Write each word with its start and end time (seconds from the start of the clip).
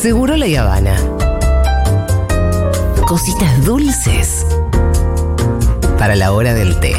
Seguro 0.00 0.34
la 0.34 0.46
Habana. 0.62 0.96
Cositas 3.06 3.66
dulces 3.66 4.46
para 5.98 6.16
la 6.16 6.32
hora 6.32 6.54
del 6.54 6.80
té. 6.80 6.94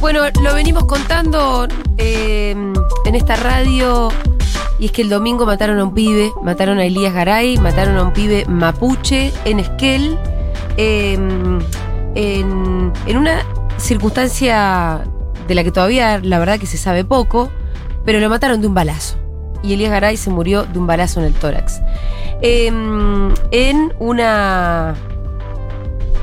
Bueno, 0.00 0.22
lo 0.42 0.52
venimos 0.52 0.84
contando 0.86 1.68
eh, 1.96 2.56
en 3.04 3.14
esta 3.14 3.36
radio 3.36 4.08
y 4.82 4.86
es 4.86 4.90
que 4.90 5.02
el 5.02 5.08
domingo 5.08 5.46
mataron 5.46 5.78
a 5.78 5.84
un 5.84 5.94
pibe, 5.94 6.32
mataron 6.42 6.80
a 6.80 6.84
Elías 6.84 7.14
Garay, 7.14 7.56
mataron 7.58 7.96
a 7.98 8.02
un 8.02 8.12
pibe 8.12 8.44
mapuche 8.48 9.32
en 9.44 9.60
Esquel, 9.60 10.18
eh, 10.76 11.12
en, 12.16 12.92
en 13.06 13.16
una 13.16 13.46
circunstancia 13.76 15.04
de 15.46 15.54
la 15.54 15.62
que 15.62 15.70
todavía 15.70 16.18
la 16.18 16.40
verdad 16.40 16.58
que 16.58 16.66
se 16.66 16.78
sabe 16.78 17.04
poco, 17.04 17.48
pero 18.04 18.18
lo 18.18 18.28
mataron 18.28 18.60
de 18.60 18.66
un 18.66 18.74
balazo. 18.74 19.18
Y 19.62 19.74
Elías 19.74 19.92
Garay 19.92 20.16
se 20.16 20.30
murió 20.30 20.64
de 20.64 20.76
un 20.80 20.88
balazo 20.88 21.20
en 21.20 21.26
el 21.26 21.34
tórax. 21.34 21.80
Eh, 22.40 22.66
en 23.52 23.92
una 24.00 24.96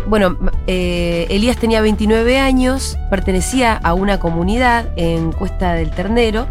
bueno, 0.07 0.37
eh, 0.67 1.27
Elías 1.29 1.55
tenía 1.55 1.79
29 1.79 2.39
años, 2.39 2.97
pertenecía 3.09 3.77
a 3.77 3.93
una 3.93 4.19
comunidad 4.19 4.89
en 4.97 5.31
Cuesta 5.31 5.75
del 5.75 5.91
Ternero, 5.91 6.47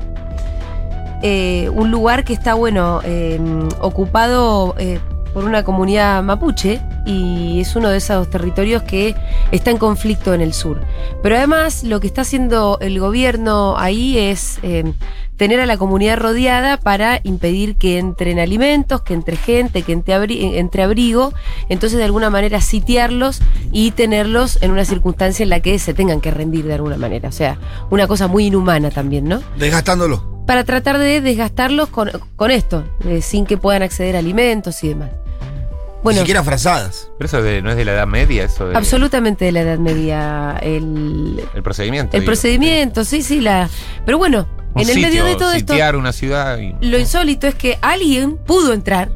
eh, 1.23 1.71
un 1.73 1.91
lugar 1.91 2.25
que 2.25 2.33
está, 2.33 2.55
bueno, 2.55 3.01
eh, 3.05 3.41
ocupado 3.81 4.75
eh, 4.79 5.01
por 5.33 5.45
una 5.45 5.63
comunidad 5.63 6.23
mapuche 6.23 6.81
y 7.07 7.61
es 7.61 7.77
uno 7.77 7.91
de 7.91 7.99
esos 7.99 8.29
territorios 8.29 8.83
que 8.83 9.15
está 9.53 9.71
en 9.71 9.79
conflicto 9.79 10.35
en 10.35 10.41
el 10.41 10.53
sur. 10.53 10.81
Pero 11.23 11.37
además 11.37 11.85
lo 11.85 12.01
que 12.01 12.07
está 12.07 12.23
haciendo 12.23 12.79
el 12.81 12.99
gobierno 12.99 13.77
ahí 13.79 14.19
es 14.19 14.59
eh, 14.63 14.93
tener 15.37 15.61
a 15.61 15.67
la 15.67 15.77
comunidad 15.77 16.19
rodeada 16.19 16.77
para 16.77 17.21
impedir 17.23 17.77
que 17.77 17.99
entren 17.99 18.39
alimentos, 18.39 19.03
que 19.03 19.15
entre 19.15 19.37
gente, 19.37 19.83
que 19.83 19.93
entre, 19.93 20.59
entre 20.59 20.83
abrigo, 20.83 21.33
entonces 21.69 21.99
de 21.99 22.05
alguna 22.05 22.31
manera 22.31 22.61
sitiarlos 22.61 23.41
y 23.71 23.93
tenerlos 23.93 24.59
en 24.63 24.73
una 24.73 24.85
circunstancia 24.85 25.45
en 25.45 25.51
la 25.51 25.61
que 25.61 25.79
se 25.79 25.95
tengan 25.95 26.21
que 26.21 26.31
rendir 26.31 26.65
de 26.67 26.75
alguna 26.75 26.97
manera. 26.97 27.29
O 27.29 27.33
sea, 27.33 27.59
una 27.91 28.07
cosa 28.07 28.27
muy 28.27 28.47
inhumana 28.47 28.91
también, 28.91 29.29
¿no? 29.29 29.41
Desgastándolo. 29.57 30.38
Para 30.49 30.65
tratar 30.65 30.97
de 30.97 31.21
desgastarlos 31.21 31.91
con, 31.91 32.11
con 32.37 32.51
esto, 32.51 32.83
eh, 33.07 33.21
sin 33.21 33.45
que 33.45 33.59
puedan 33.59 33.83
acceder 33.83 34.17
a 34.17 34.21
alimentos 34.21 34.83
y 34.83 34.89
demás. 34.89 35.11
Ni 35.11 36.03
Bueno, 36.03 36.21
siquiera 36.21 36.43
frazadas. 36.43 37.11
Pero 37.19 37.27
eso 37.27 37.43
de- 37.43 37.61
no 37.61 37.69
es 37.71 37.77
de 37.77 37.85
la 37.85 37.93
Edad 37.93 38.07
Media, 38.07 38.45
eso 38.45 38.67
de, 38.67 38.75
absolutamente 38.75 39.45
de 39.45 39.53
la 39.53 39.61
Edad 39.61 39.77
Media 39.79 40.57
el, 40.63 41.45
el 41.55 41.63
procedimiento. 41.63 42.17
el 42.17 42.23
digo. 42.23 42.31
procedimiento, 42.31 43.05
sí, 43.05 43.21
sí, 43.23 43.43
la. 43.43 43.69
Pero 44.07 44.17
bueno, 44.17 44.49
Un 44.73 44.81
en 44.83 44.89
el 44.89 45.01
medio 45.03 45.23
de 45.25 45.35
todo 45.37 45.53
esto, 45.53 45.75
sitiar 45.75 45.97
una 45.97 46.13
ciudad 46.13 46.57
y, 46.59 46.75
lo 46.81 46.99
insólito 46.99 47.47
es 47.47 47.55
que 47.55 47.79
alguien 47.83 48.39
pudo 48.39 48.73
entrar 48.73 49.11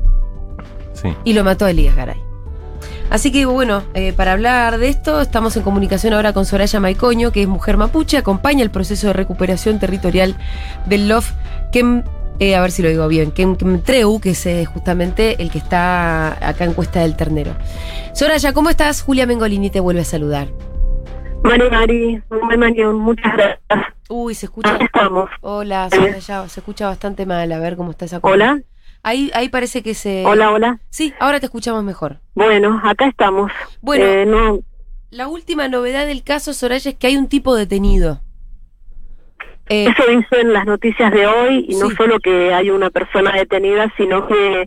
sí. 0.92 1.08
y 1.24 1.32
lo 1.32 1.44
mató 1.44 1.64
a 1.64 1.70
Elías 1.70 1.96
Garay. 1.96 2.20
Así 3.12 3.30
que 3.30 3.44
bueno, 3.44 3.82
eh, 3.92 4.14
para 4.14 4.32
hablar 4.32 4.78
de 4.78 4.88
esto, 4.88 5.20
estamos 5.20 5.54
en 5.58 5.62
comunicación 5.62 6.14
ahora 6.14 6.32
con 6.32 6.46
Soraya 6.46 6.80
Maicoño, 6.80 7.30
que 7.30 7.42
es 7.42 7.46
mujer 7.48 7.76
mapuche, 7.76 8.16
acompaña 8.16 8.62
el 8.62 8.70
proceso 8.70 9.08
de 9.08 9.12
recuperación 9.12 9.78
territorial 9.78 10.34
del 10.86 11.08
LOF, 11.10 11.30
que 11.72 12.02
eh, 12.38 12.56
a 12.56 12.62
ver 12.62 12.70
si 12.70 12.82
lo 12.82 12.88
digo 12.88 13.06
bien, 13.08 13.30
Kem- 13.34 13.58
Kemtreu, 13.58 14.18
que 14.18 14.30
es 14.30 14.46
eh, 14.46 14.64
justamente 14.64 15.42
el 15.42 15.50
que 15.50 15.58
está 15.58 16.48
acá 16.48 16.64
en 16.64 16.72
Cuesta 16.72 17.00
del 17.00 17.14
Ternero. 17.14 17.54
Soraya, 18.14 18.54
¿cómo 18.54 18.70
estás? 18.70 19.02
Julia 19.02 19.26
Mengolini 19.26 19.68
te 19.68 19.80
vuelve 19.80 20.00
a 20.00 20.04
saludar. 20.06 20.48
Mari, 21.44 21.68
Mari, 21.70 22.22
muy 22.30 22.56
Marión, 22.56 22.96
muchas 22.96 23.30
gracias. 23.34 23.58
Uy, 24.08 24.34
se 24.34 24.46
escucha. 24.46 24.78
Estamos. 24.80 25.28
Hola, 25.42 25.90
Soraya, 25.90 26.48
se 26.48 26.60
escucha 26.60 26.86
bastante 26.86 27.26
mal. 27.26 27.52
A 27.52 27.58
ver 27.58 27.76
cómo 27.76 27.90
está 27.90 28.06
esa 28.06 28.20
cosa. 28.20 28.32
Hola, 28.32 28.58
Ahí, 29.02 29.30
ahí 29.34 29.48
parece 29.48 29.82
que 29.82 29.94
se. 29.94 30.24
hola, 30.26 30.52
hola. 30.52 30.78
Sí, 30.90 31.12
ahora 31.18 31.40
te 31.40 31.46
escuchamos 31.46 31.82
mejor. 31.84 32.18
Bueno, 32.34 32.80
acá 32.84 33.06
estamos. 33.06 33.50
Bueno. 33.80 34.04
Eh, 34.04 34.26
no, 34.26 34.60
La 35.10 35.28
última 35.28 35.68
novedad 35.68 36.06
del 36.06 36.22
caso, 36.22 36.54
Soraya, 36.54 36.90
es 36.90 36.96
que 36.96 37.08
hay 37.08 37.16
un 37.16 37.28
tipo 37.28 37.54
detenido. 37.56 38.20
Eh, 39.68 39.86
eso 39.88 40.04
dicen 40.08 40.52
las 40.52 40.66
noticias 40.66 41.10
de 41.12 41.26
hoy, 41.26 41.66
y 41.68 41.76
no 41.76 41.90
solo 41.90 42.18
que 42.20 42.52
hay 42.52 42.70
una 42.70 42.90
persona 42.90 43.32
detenida, 43.32 43.92
sino 43.96 44.26
que 44.26 44.66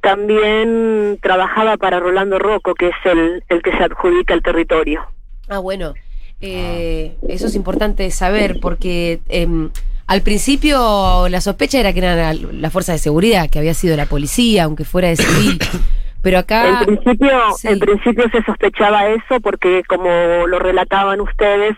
también 0.00 1.18
trabajaba 1.22 1.76
para 1.76 2.00
Rolando 2.00 2.38
Rocco, 2.38 2.74
que 2.74 2.88
es 2.88 2.94
el, 3.04 3.42
el 3.48 3.62
que 3.62 3.72
se 3.76 3.84
adjudica 3.84 4.34
el 4.34 4.42
territorio. 4.42 5.02
ah, 5.48 5.58
bueno, 5.58 5.94
eh, 6.40 7.16
eso 7.28 7.46
es 7.48 7.54
importante 7.56 8.10
saber 8.10 8.58
porque 8.60 9.20
em, 9.28 9.70
al 10.08 10.22
principio 10.22 11.28
la 11.28 11.40
sospecha 11.42 11.78
era 11.78 11.92
que 11.92 11.98
era 12.00 12.32
la, 12.32 12.70
fuerza 12.70 12.92
de 12.92 12.98
seguridad, 12.98 13.48
que 13.50 13.58
había 13.58 13.74
sido 13.74 13.94
la 13.96 14.06
policía, 14.06 14.64
aunque 14.64 14.84
fuera 14.84 15.08
de 15.08 15.16
civil. 15.16 15.58
Pero 16.22 16.38
acá. 16.38 16.80
En 16.80 16.86
principio, 16.86 17.40
sí. 17.56 17.68
en 17.68 17.78
principio 17.78 18.24
se 18.30 18.42
sospechaba 18.42 19.06
eso 19.08 19.38
porque 19.40 19.82
como 19.86 20.08
lo 20.46 20.58
relataban 20.58 21.20
ustedes, 21.20 21.76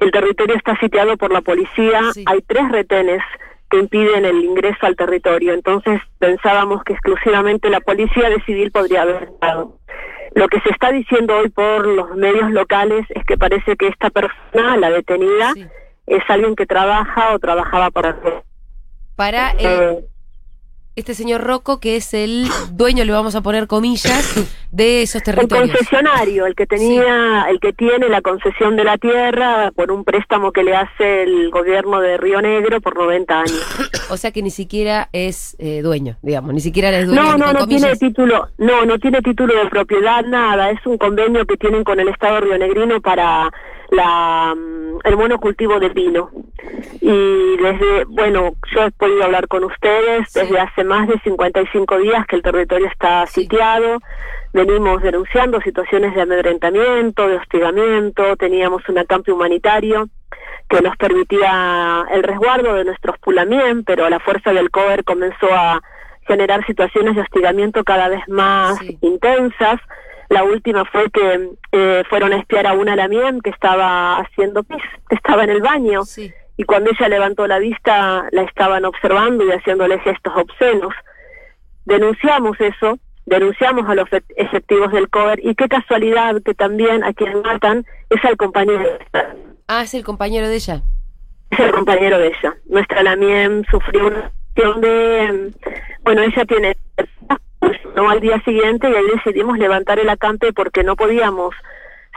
el 0.00 0.10
territorio 0.12 0.54
está 0.54 0.78
sitiado 0.78 1.16
por 1.16 1.32
la 1.32 1.40
policía, 1.40 2.00
Sí. 2.12 2.24
hay 2.26 2.42
tres 2.42 2.70
retenes 2.70 3.22
que 3.70 3.78
impiden 3.78 4.26
el 4.26 4.44
ingreso 4.44 4.84
al 4.86 4.94
territorio, 4.94 5.54
entonces 5.54 6.00
pensábamos 6.18 6.84
que 6.84 6.92
exclusivamente 6.92 7.70
la 7.70 7.80
policía 7.80 8.28
de 8.28 8.40
civil 8.42 8.70
podría 8.70 9.02
haber 9.02 9.22
estado. 9.24 9.78
Lo 10.34 10.46
que 10.48 10.60
se 10.60 10.68
está 10.70 10.92
diciendo 10.92 11.36
hoy 11.38 11.48
por 11.48 11.86
los 11.86 12.14
medios 12.16 12.50
locales 12.50 13.06
es 13.10 13.24
que 13.24 13.38
parece 13.38 13.76
que 13.76 13.88
esta 13.88 14.10
persona, 14.10 14.76
la 14.76 14.90
detenida, 14.90 15.52
Sí. 15.54 15.64
Es 16.06 16.22
alguien 16.28 16.56
que 16.56 16.66
trabaja 16.66 17.34
o 17.34 17.38
trabajaba 17.38 17.90
para 17.90 18.16
Para 19.16 19.52
eh, 19.52 19.56
eh, 19.60 20.04
este 20.94 21.14
señor 21.14 21.42
Rocco, 21.42 21.80
que 21.80 21.96
es 21.96 22.12
el 22.12 22.46
dueño, 22.72 23.04
le 23.06 23.12
vamos 23.12 23.34
a 23.34 23.40
poner 23.40 23.66
comillas, 23.66 24.34
de 24.70 25.02
esos 25.02 25.22
El 25.22 25.34
territorios. 25.36 25.70
concesionario, 25.70 26.44
el 26.44 26.54
que 26.54 26.66
tenía, 26.66 27.46
el 27.48 27.60
que 27.60 27.72
tiene 27.72 28.10
la 28.10 28.20
concesión 28.20 28.76
de 28.76 28.84
la 28.84 28.98
tierra 28.98 29.70
por 29.74 29.90
un 29.90 30.04
préstamo 30.04 30.52
que 30.52 30.62
le 30.62 30.76
hace 30.76 31.22
el 31.22 31.50
gobierno 31.50 32.00
de 32.00 32.18
Río 32.18 32.42
Negro 32.42 32.80
por 32.82 32.94
90 32.96 33.40
años. 33.40 33.90
O 34.10 34.18
sea 34.18 34.32
que 34.32 34.42
ni 34.42 34.50
siquiera 34.50 35.08
es 35.12 35.56
eh, 35.58 35.80
dueño, 35.80 36.18
digamos, 36.20 36.52
ni 36.52 36.60
siquiera 36.60 36.90
es 36.90 37.06
dueño. 37.06 37.22
No, 37.22 37.38
no, 37.38 37.52
no 37.54 37.66
tiene 37.66 37.96
título, 37.96 38.48
no, 38.58 38.84
no 38.84 38.98
tiene 38.98 39.22
título 39.22 39.54
de 39.54 39.70
propiedad, 39.70 40.22
nada. 40.24 40.70
Es 40.70 40.84
un 40.84 40.98
convenio 40.98 41.46
que 41.46 41.56
tienen 41.56 41.84
con 41.84 42.00
el 42.00 42.08
Estado 42.08 42.40
rionegrino 42.40 43.00
para 43.00 43.50
la, 43.92 44.54
mm, 44.56 44.98
el 45.04 45.16
monocultivo 45.16 45.78
de 45.78 45.90
vino. 45.90 46.30
Y 47.00 47.56
desde, 47.58 48.04
bueno, 48.08 48.54
yo 48.74 48.82
he 48.84 48.90
podido 48.92 49.24
hablar 49.24 49.48
con 49.48 49.64
ustedes 49.64 50.30
Sí. 50.30 50.40
desde 50.40 50.58
hace 50.60 50.82
más 50.84 51.06
de 51.08 51.18
55 51.20 51.98
días 51.98 52.26
que 52.26 52.36
el 52.36 52.42
territorio 52.42 52.86
está 52.86 53.26
Sí. 53.26 53.42
sitiado. 53.42 53.98
Venimos 54.52 55.02
denunciando 55.02 55.60
situaciones 55.60 56.14
de 56.14 56.22
amedrentamiento, 56.22 57.28
de 57.28 57.36
hostigamiento, 57.36 58.36
teníamos 58.36 58.86
un 58.88 58.98
acampe 58.98 59.32
humanitario 59.32 60.08
que 60.68 60.80
nos 60.80 60.96
permitía 60.96 62.04
el 62.12 62.22
resguardo 62.22 62.74
de 62.74 62.84
nuestros 62.84 63.18
pulamien, 63.18 63.84
pero 63.84 64.08
la 64.08 64.20
fuerza 64.20 64.52
del 64.52 64.70
COER 64.70 65.04
comenzó 65.04 65.46
a 65.52 65.82
generar 66.26 66.64
situaciones 66.66 67.14
de 67.14 67.20
hostigamiento 67.22 67.84
cada 67.84 68.08
vez 68.08 68.20
más 68.28 68.78
Sí. 68.78 68.96
intensas. 69.02 69.80
La 70.32 70.44
última 70.44 70.84
fue 70.86 71.10
que 71.10 71.50
eh, 71.72 72.02
fueron 72.08 72.32
a 72.32 72.36
espiar 72.38 72.66
a 72.66 72.72
una 72.72 72.96
lamien 72.96 73.40
que 73.42 73.50
estaba 73.50 74.16
haciendo 74.20 74.62
pis, 74.62 74.82
que 75.08 75.14
estaba 75.16 75.44
en 75.44 75.50
el 75.50 75.60
baño, 75.60 76.04
Sí. 76.04 76.32
y 76.56 76.64
cuando 76.64 76.90
ella 76.90 77.08
levantó 77.08 77.46
la 77.46 77.58
vista 77.58 78.24
la 78.32 78.42
estaban 78.42 78.84
observando 78.86 79.44
y 79.44 79.50
haciéndole 79.52 79.98
gestos 80.00 80.32
obscenos. 80.34 80.94
Denunciamos 81.84 82.58
eso, 82.60 82.98
denunciamos 83.26 83.88
a 83.90 83.94
los 83.94 84.08
fe- 84.08 84.22
efectivos 84.36 84.90
del 84.92 85.10
COER 85.10 85.38
y 85.44 85.54
qué 85.54 85.68
casualidad 85.68 86.40
que 86.42 86.54
también 86.54 87.04
a 87.04 87.12
quien 87.12 87.42
matan 87.42 87.84
es 88.08 88.24
al 88.24 88.36
compañero, 88.38 88.84
Ah, 89.68 89.82
es 89.82 89.92
el 89.94 90.02
compañero 90.04 90.48
de 90.48 90.54
ella. 90.56 90.80
es 91.50 91.60
el 91.60 91.72
compañero 91.72 92.18
de 92.18 92.28
ella. 92.28 92.54
Nuestra 92.66 93.02
Lamien 93.02 93.66
sufrió 93.70 94.06
una 94.06 94.32
de, 94.80 95.50
bueno, 96.04 96.22
ella 96.22 96.44
tiene 96.46 96.76
no 97.94 98.08
al 98.10 98.20
día 98.20 98.40
siguiente 98.44 98.88
y 98.90 98.94
ahí 98.94 99.04
decidimos 99.14 99.58
levantar 99.58 99.98
el 99.98 100.08
acampe 100.08 100.52
porque 100.52 100.82
no 100.84 100.96
podíamos 100.96 101.54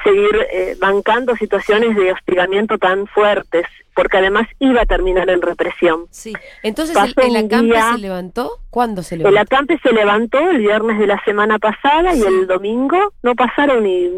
seguir 0.03 0.35
eh, 0.51 0.75
bancando 0.79 1.35
situaciones 1.35 1.95
de 1.95 2.11
hostigamiento 2.11 2.77
tan 2.77 3.07
fuertes, 3.07 3.65
porque 3.95 4.17
además 4.17 4.47
iba 4.59 4.81
a 4.81 4.85
terminar 4.85 5.29
en 5.29 5.41
represión. 5.41 6.05
Sí. 6.11 6.33
Entonces, 6.63 6.95
¿el, 6.95 7.13
Pasó 7.15 7.27
el 7.27 7.31
un 7.31 7.45
acampe 7.45 7.65
día- 7.73 7.91
se 7.93 7.97
levantó? 7.99 8.51
¿Cuándo 8.69 9.01
se 9.03 9.15
El 9.15 9.19
levantó? 9.23 9.41
acampe 9.41 9.79
se 9.81 9.91
levantó 9.93 10.39
el 10.51 10.57
viernes 10.59 10.99
de 10.99 11.07
la 11.07 11.23
semana 11.23 11.57
pasada 11.59 12.13
y 12.15 12.21
el 12.21 12.45
domingo 12.45 13.13
no 13.23 13.35
pasaron 13.35 13.83
ni, 13.83 14.09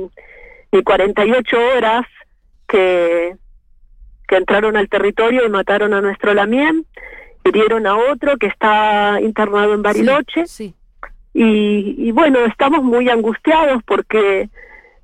ni 0.71 0.83
48 0.83 1.57
horas 1.77 2.05
que, 2.67 3.35
que 4.27 4.35
entraron 4.35 4.75
al 4.77 4.89
territorio 4.89 5.45
y 5.45 5.49
mataron 5.49 5.93
a 5.93 6.01
nuestro 6.01 6.33
Lamien, 6.33 6.85
hirieron 7.45 7.87
a 7.87 7.95
otro 7.97 8.35
que 8.37 8.47
está 8.47 9.19
internado 9.21 9.73
en 9.73 9.81
Bariloche 9.83 10.47
Sí. 10.47 10.73
Y, 11.45 11.95
y 12.07 12.11
bueno, 12.11 12.39
estamos 12.45 12.81
muy 12.83 13.09
angustiados 13.09 13.81
porque 13.85 14.49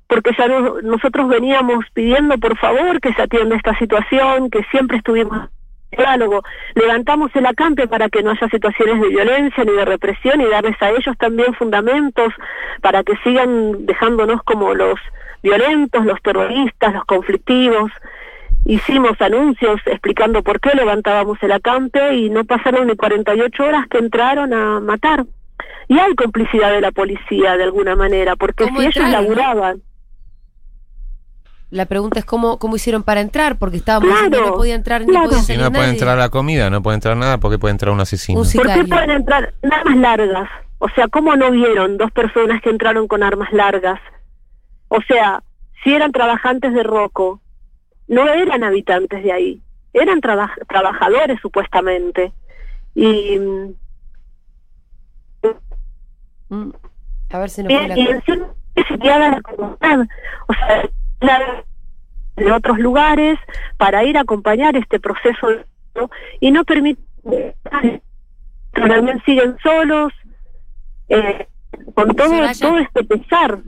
porque 0.08 0.32
ya 0.38 0.48
no- 0.48 0.80
nosotros 0.82 1.28
veníamos 1.28 1.84
pidiendo 1.94 2.36
por 2.38 2.56
favor 2.58 3.00
que 3.00 3.12
se 3.14 3.22
atienda 3.22 3.56
esta 3.56 3.76
situación, 3.78 4.50
que 4.50 4.62
siempre 4.70 4.96
estuvimos 4.98 5.48
en 5.92 5.98
diálogo, 5.98 6.42
levantamos 6.74 7.30
el 7.34 7.46
acampe 7.46 7.86
para 7.86 8.08
que 8.08 8.22
no 8.22 8.30
haya 8.32 8.48
situaciones 8.48 9.00
de 9.00 9.08
violencia 9.08 9.64
ni 9.64 9.72
de 9.72 9.84
represión 9.84 10.40
y 10.40 10.46
darles 10.46 10.76
a 10.82 10.90
ellos 10.90 11.16
también 11.18 11.54
fundamentos 11.54 12.32
para 12.82 13.02
que 13.04 13.14
sigan 13.24 13.86
dejándonos 13.86 14.42
como 14.42 14.74
los 14.74 14.98
violentos, 15.42 16.04
los 16.04 16.20
terroristas, 16.20 16.92
los 16.94 17.04
conflictivos. 17.04 17.90
Hicimos 18.66 19.20
anuncios 19.20 19.80
explicando 19.86 20.42
por 20.42 20.58
qué 20.58 20.70
levantábamos 20.74 21.38
el 21.42 21.52
acampe 21.52 22.14
y 22.14 22.28
no 22.30 22.44
pasaron 22.44 22.88
ni 22.88 22.96
48 22.96 23.62
horas 23.64 23.86
que 23.88 23.98
entraron 23.98 24.52
a 24.52 24.80
matar. 24.80 25.24
Y 25.88 25.98
hay 25.98 26.14
complicidad 26.14 26.72
de 26.72 26.80
la 26.80 26.90
policía 26.92 27.56
de 27.56 27.64
alguna 27.64 27.94
manera, 27.96 28.36
porque 28.36 28.64
¿Cómo 28.64 28.80
si 28.80 28.86
ellos 28.86 29.08
laburaban, 29.10 29.82
La 31.70 31.86
pregunta 31.86 32.18
es 32.20 32.24
cómo, 32.24 32.58
cómo 32.58 32.76
hicieron 32.76 33.02
para 33.02 33.20
entrar, 33.20 33.58
porque 33.58 33.76
estábamos 33.78 34.08
Claro, 34.08 34.24
diciendo 34.24 34.44
que 34.44 34.50
no 34.50 34.56
podía 34.56 34.74
entrar 34.76 35.00
ni 35.00 35.06
claro. 35.08 35.28
podía 35.30 35.42
Si 35.42 35.56
no 35.56 35.70
puede 35.70 35.84
nadie. 35.86 35.90
entrar 35.92 36.18
la 36.18 36.28
comida, 36.28 36.70
no 36.70 36.82
puede 36.82 36.94
entrar 36.94 37.16
nada, 37.16 37.38
porque 37.38 37.58
puede 37.58 37.72
entrar 37.72 37.92
un 37.92 38.00
asesino. 38.00 38.40
Un 38.40 38.46
¿por 38.52 38.66
qué 38.72 38.84
pueden 38.84 39.10
entrar 39.10 39.54
armas 39.70 39.96
largas? 39.96 40.48
O 40.78 40.88
sea, 40.90 41.08
¿cómo 41.08 41.34
no 41.36 41.50
vieron 41.50 41.96
dos 41.96 42.10
personas 42.12 42.60
que 42.62 42.70
entraron 42.70 43.08
con 43.08 43.22
armas 43.22 43.52
largas? 43.52 44.00
O 44.88 45.00
sea, 45.02 45.42
si 45.82 45.92
eran 45.94 46.12
trabajantes 46.12 46.72
de 46.74 46.82
Rocco, 46.82 47.40
no 48.06 48.28
eran 48.28 48.62
habitantes 48.62 49.22
de 49.24 49.32
ahí, 49.32 49.60
eran 49.92 50.20
traba- 50.20 50.54
trabajadores 50.68 51.40
supuestamente. 51.40 52.32
Y, 52.94 53.38
mm. 56.54 56.72
A 57.30 57.38
ver 57.38 57.50
si 57.50 57.62
nos 57.62 57.72
fue 57.72 57.88
la... 57.88 57.98
y, 57.98 58.02
y 58.02 58.06
encima 58.08 58.46
sitiada 58.88 59.30
la 59.30 59.42
comunidad, 59.42 60.06
o 60.48 60.52
sea, 60.54 60.88
la- 61.20 61.64
de 62.36 62.50
otros 62.52 62.78
lugares 62.78 63.38
para 63.76 64.02
ir 64.04 64.16
a 64.18 64.22
acompañar 64.22 64.74
este 64.76 64.98
proceso 64.98 65.46
¿no? 65.94 66.10
y 66.40 66.50
no 66.50 66.64
permite 66.64 67.00
también 68.72 69.22
siguen 69.24 69.56
solos 69.62 70.12
eh, 71.08 71.46
con 71.94 72.14
todo 72.16 72.32
todo 72.60 72.78
este 72.78 73.04
pesar 73.04 73.60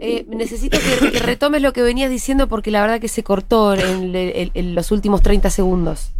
Eh, 0.00 0.24
necesito 0.28 0.76
que, 0.78 1.12
que 1.12 1.18
retomes 1.20 1.62
lo 1.62 1.72
que 1.72 1.82
venías 1.82 2.10
diciendo 2.10 2.48
porque 2.48 2.72
la 2.72 2.80
verdad 2.82 3.00
que 3.00 3.08
se 3.08 3.22
cortó 3.22 3.74
en, 3.74 4.14
en- 4.14 4.50
en 4.52 4.74
los 4.74 4.90
últimos 4.90 5.22
30 5.22 5.48
segundos. 5.50 6.12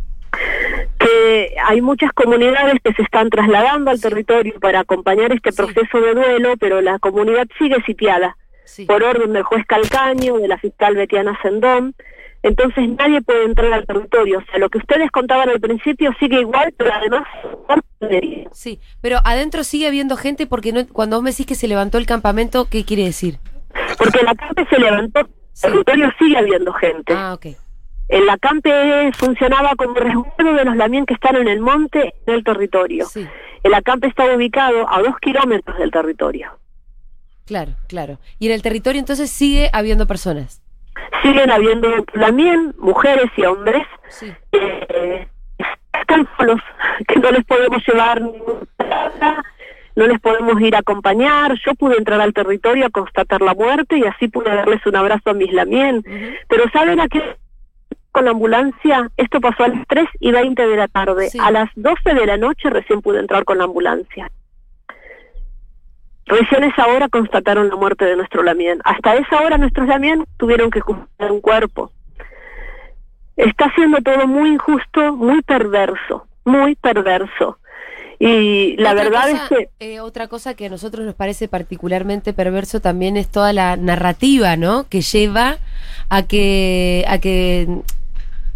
Que 1.04 1.54
hay 1.66 1.80
muchas 1.80 2.12
comunidades 2.12 2.74
que 2.82 2.92
se 2.94 3.02
están 3.02 3.28
trasladando 3.30 3.90
al 3.90 4.00
territorio 4.00 4.58
para 4.60 4.80
acompañar 4.80 5.32
este 5.32 5.52
Sí. 5.52 5.56
proceso 5.56 6.00
de 6.00 6.14
duelo 6.14 6.54
pero 6.58 6.80
la 6.80 6.98
comunidad 6.98 7.46
sigue 7.58 7.76
sitiada 7.84 8.36
Sí. 8.64 8.86
por 8.86 9.02
orden 9.02 9.32
del 9.34 9.42
juez 9.42 9.64
Calcaño, 9.66 10.38
de 10.38 10.48
la 10.48 10.56
fiscal 10.58 10.96
Betiana 10.96 11.38
Sendón. 11.42 11.94
Entonces 12.42 12.88
nadie 12.98 13.22
puede 13.22 13.44
entrar 13.44 13.72
al 13.72 13.86
territorio. 13.86 14.38
O 14.38 14.44
sea, 14.50 14.58
lo 14.58 14.68
que 14.68 14.78
ustedes 14.78 15.10
contaban 15.10 15.48
al 15.48 15.60
principio 15.60 16.12
sigue 16.20 16.40
igual, 16.40 16.72
pero 16.76 16.92
además 16.92 17.24
Sí, 18.52 18.80
pero 19.00 19.18
adentro 19.24 19.64
sigue 19.64 19.86
habiendo 19.86 20.16
gente 20.16 20.46
porque 20.46 20.72
no, 20.72 20.86
cuando 20.88 21.16
vos 21.16 21.22
me 21.24 21.30
decís 21.30 21.46
que 21.46 21.54
se 21.54 21.68
levantó 21.68 21.98
el 21.98 22.06
campamento, 22.06 22.66
¿qué 22.70 22.84
quiere 22.84 23.04
decir? 23.04 23.38
porque 23.98 24.22
la 24.22 24.34
CAMPE 24.34 24.66
se 24.70 24.78
levantó, 24.78 25.20
el 25.20 25.26
territorio 25.60 26.10
sigue 26.18 26.36
habiendo 26.38 26.72
gente. 26.74 27.12
Ah, 27.16 27.34
ok. 27.34 27.46
El 28.08 28.26
la 28.26 28.36
CAMPE 28.38 29.12
funcionaba 29.14 29.74
como 29.76 29.94
resguardo 29.94 30.52
de 30.54 30.64
los 30.64 30.76
lamien 30.76 31.06
que 31.06 31.14
están 31.14 31.36
en 31.36 31.48
el 31.48 31.60
monte 31.60 32.14
en 32.26 32.34
el 32.34 32.44
territorio. 32.44 33.06
Sí, 33.06 33.26
El 33.62 33.72
acampe 33.74 34.08
está 34.08 34.26
ubicado 34.34 34.86
a 34.92 35.00
dos 35.02 35.18
kilómetros 35.20 35.76
del 35.78 35.90
territorio. 35.90 36.50
claro, 37.46 37.72
claro. 37.88 38.18
Y 38.38 38.46
en 38.48 38.52
el 38.52 38.62
territorio 38.62 38.98
entonces 39.00 39.30
sigue 39.30 39.70
habiendo 39.72 40.06
personas. 40.06 40.62
Siguen 41.22 41.50
habiendo 41.50 41.88
lamien, 42.12 42.74
mujeres 42.78 43.30
y 43.36 43.44
hombres, 43.44 43.86
Sí. 44.08 44.32
eh, 44.52 45.26
que 47.08 47.16
no 47.20 47.30
les 47.30 47.44
podemos 47.44 47.82
llevar 47.86 48.22
no 49.96 50.06
les 50.08 50.20
podemos 50.20 50.60
ir 50.60 50.74
a 50.74 50.80
acompañar. 50.80 51.54
Yo 51.64 51.74
pude 51.74 51.96
entrar 51.96 52.20
al 52.20 52.32
territorio 52.32 52.86
a 52.86 52.90
constatar 52.90 53.40
la 53.42 53.54
muerte 53.54 53.96
y 53.98 54.04
así 54.04 54.26
pude 54.28 54.52
darles 54.54 54.84
un 54.86 54.96
abrazo 54.96 55.30
a 55.30 55.34
mis 55.34 55.52
lamien. 55.52 56.04
Pero 56.48 56.64
¿saben 56.72 57.00
a 57.00 57.06
qué? 57.08 57.22
Con 58.14 58.26
la 58.26 58.30
ambulancia, 58.30 59.10
esto 59.16 59.40
pasó 59.40 59.64
a 59.64 59.68
las 59.68 59.84
3 59.88 60.06
y 60.20 60.30
20 60.30 60.68
de 60.68 60.76
la 60.76 60.86
tarde. 60.86 61.30
Sí. 61.30 61.38
A 61.42 61.50
las 61.50 61.68
12 61.74 62.14
de 62.14 62.26
la 62.26 62.36
noche 62.36 62.70
recién 62.70 63.02
pude 63.02 63.18
entrar 63.18 63.44
con 63.44 63.58
la 63.58 63.64
ambulancia. 63.64 64.30
Recién 66.26 66.62
esa 66.62 66.86
hora 66.86 67.08
constataron 67.08 67.68
la 67.68 67.74
muerte 67.74 68.04
de 68.04 68.14
nuestro 68.14 68.44
Lamien. 68.44 68.78
Hasta 68.84 69.16
esa 69.16 69.40
hora 69.40 69.58
nuestros 69.58 69.88
Lamien 69.88 70.24
tuvieron 70.36 70.70
que 70.70 70.80
cumplir 70.80 71.32
un 71.32 71.40
cuerpo. 71.40 71.90
Está 73.34 73.74
siendo 73.74 73.98
todo 73.98 74.28
muy 74.28 74.50
injusto, 74.50 75.16
muy 75.16 75.42
perverso, 75.42 76.28
muy 76.44 76.76
perverso. 76.76 77.58
Y 78.20 78.76
la 78.76 78.92
Otra 78.92 79.02
verdad 79.02 79.30
cosa, 79.32 79.42
es 79.42 79.48
que 79.48 79.94
eh, 79.94 80.00
otra 80.00 80.28
cosa 80.28 80.54
que 80.54 80.66
a 80.66 80.70
nosotros 80.70 81.04
nos 81.04 81.16
parece 81.16 81.48
particularmente 81.48 82.32
perverso 82.32 82.78
también 82.78 83.16
es 83.16 83.28
toda 83.28 83.52
la 83.52 83.76
narrativa, 83.76 84.56
¿no? 84.56 84.88
Que 84.88 85.00
lleva 85.00 85.56
a 86.10 86.22
que 86.22 87.04
a 87.08 87.18
que 87.18 87.82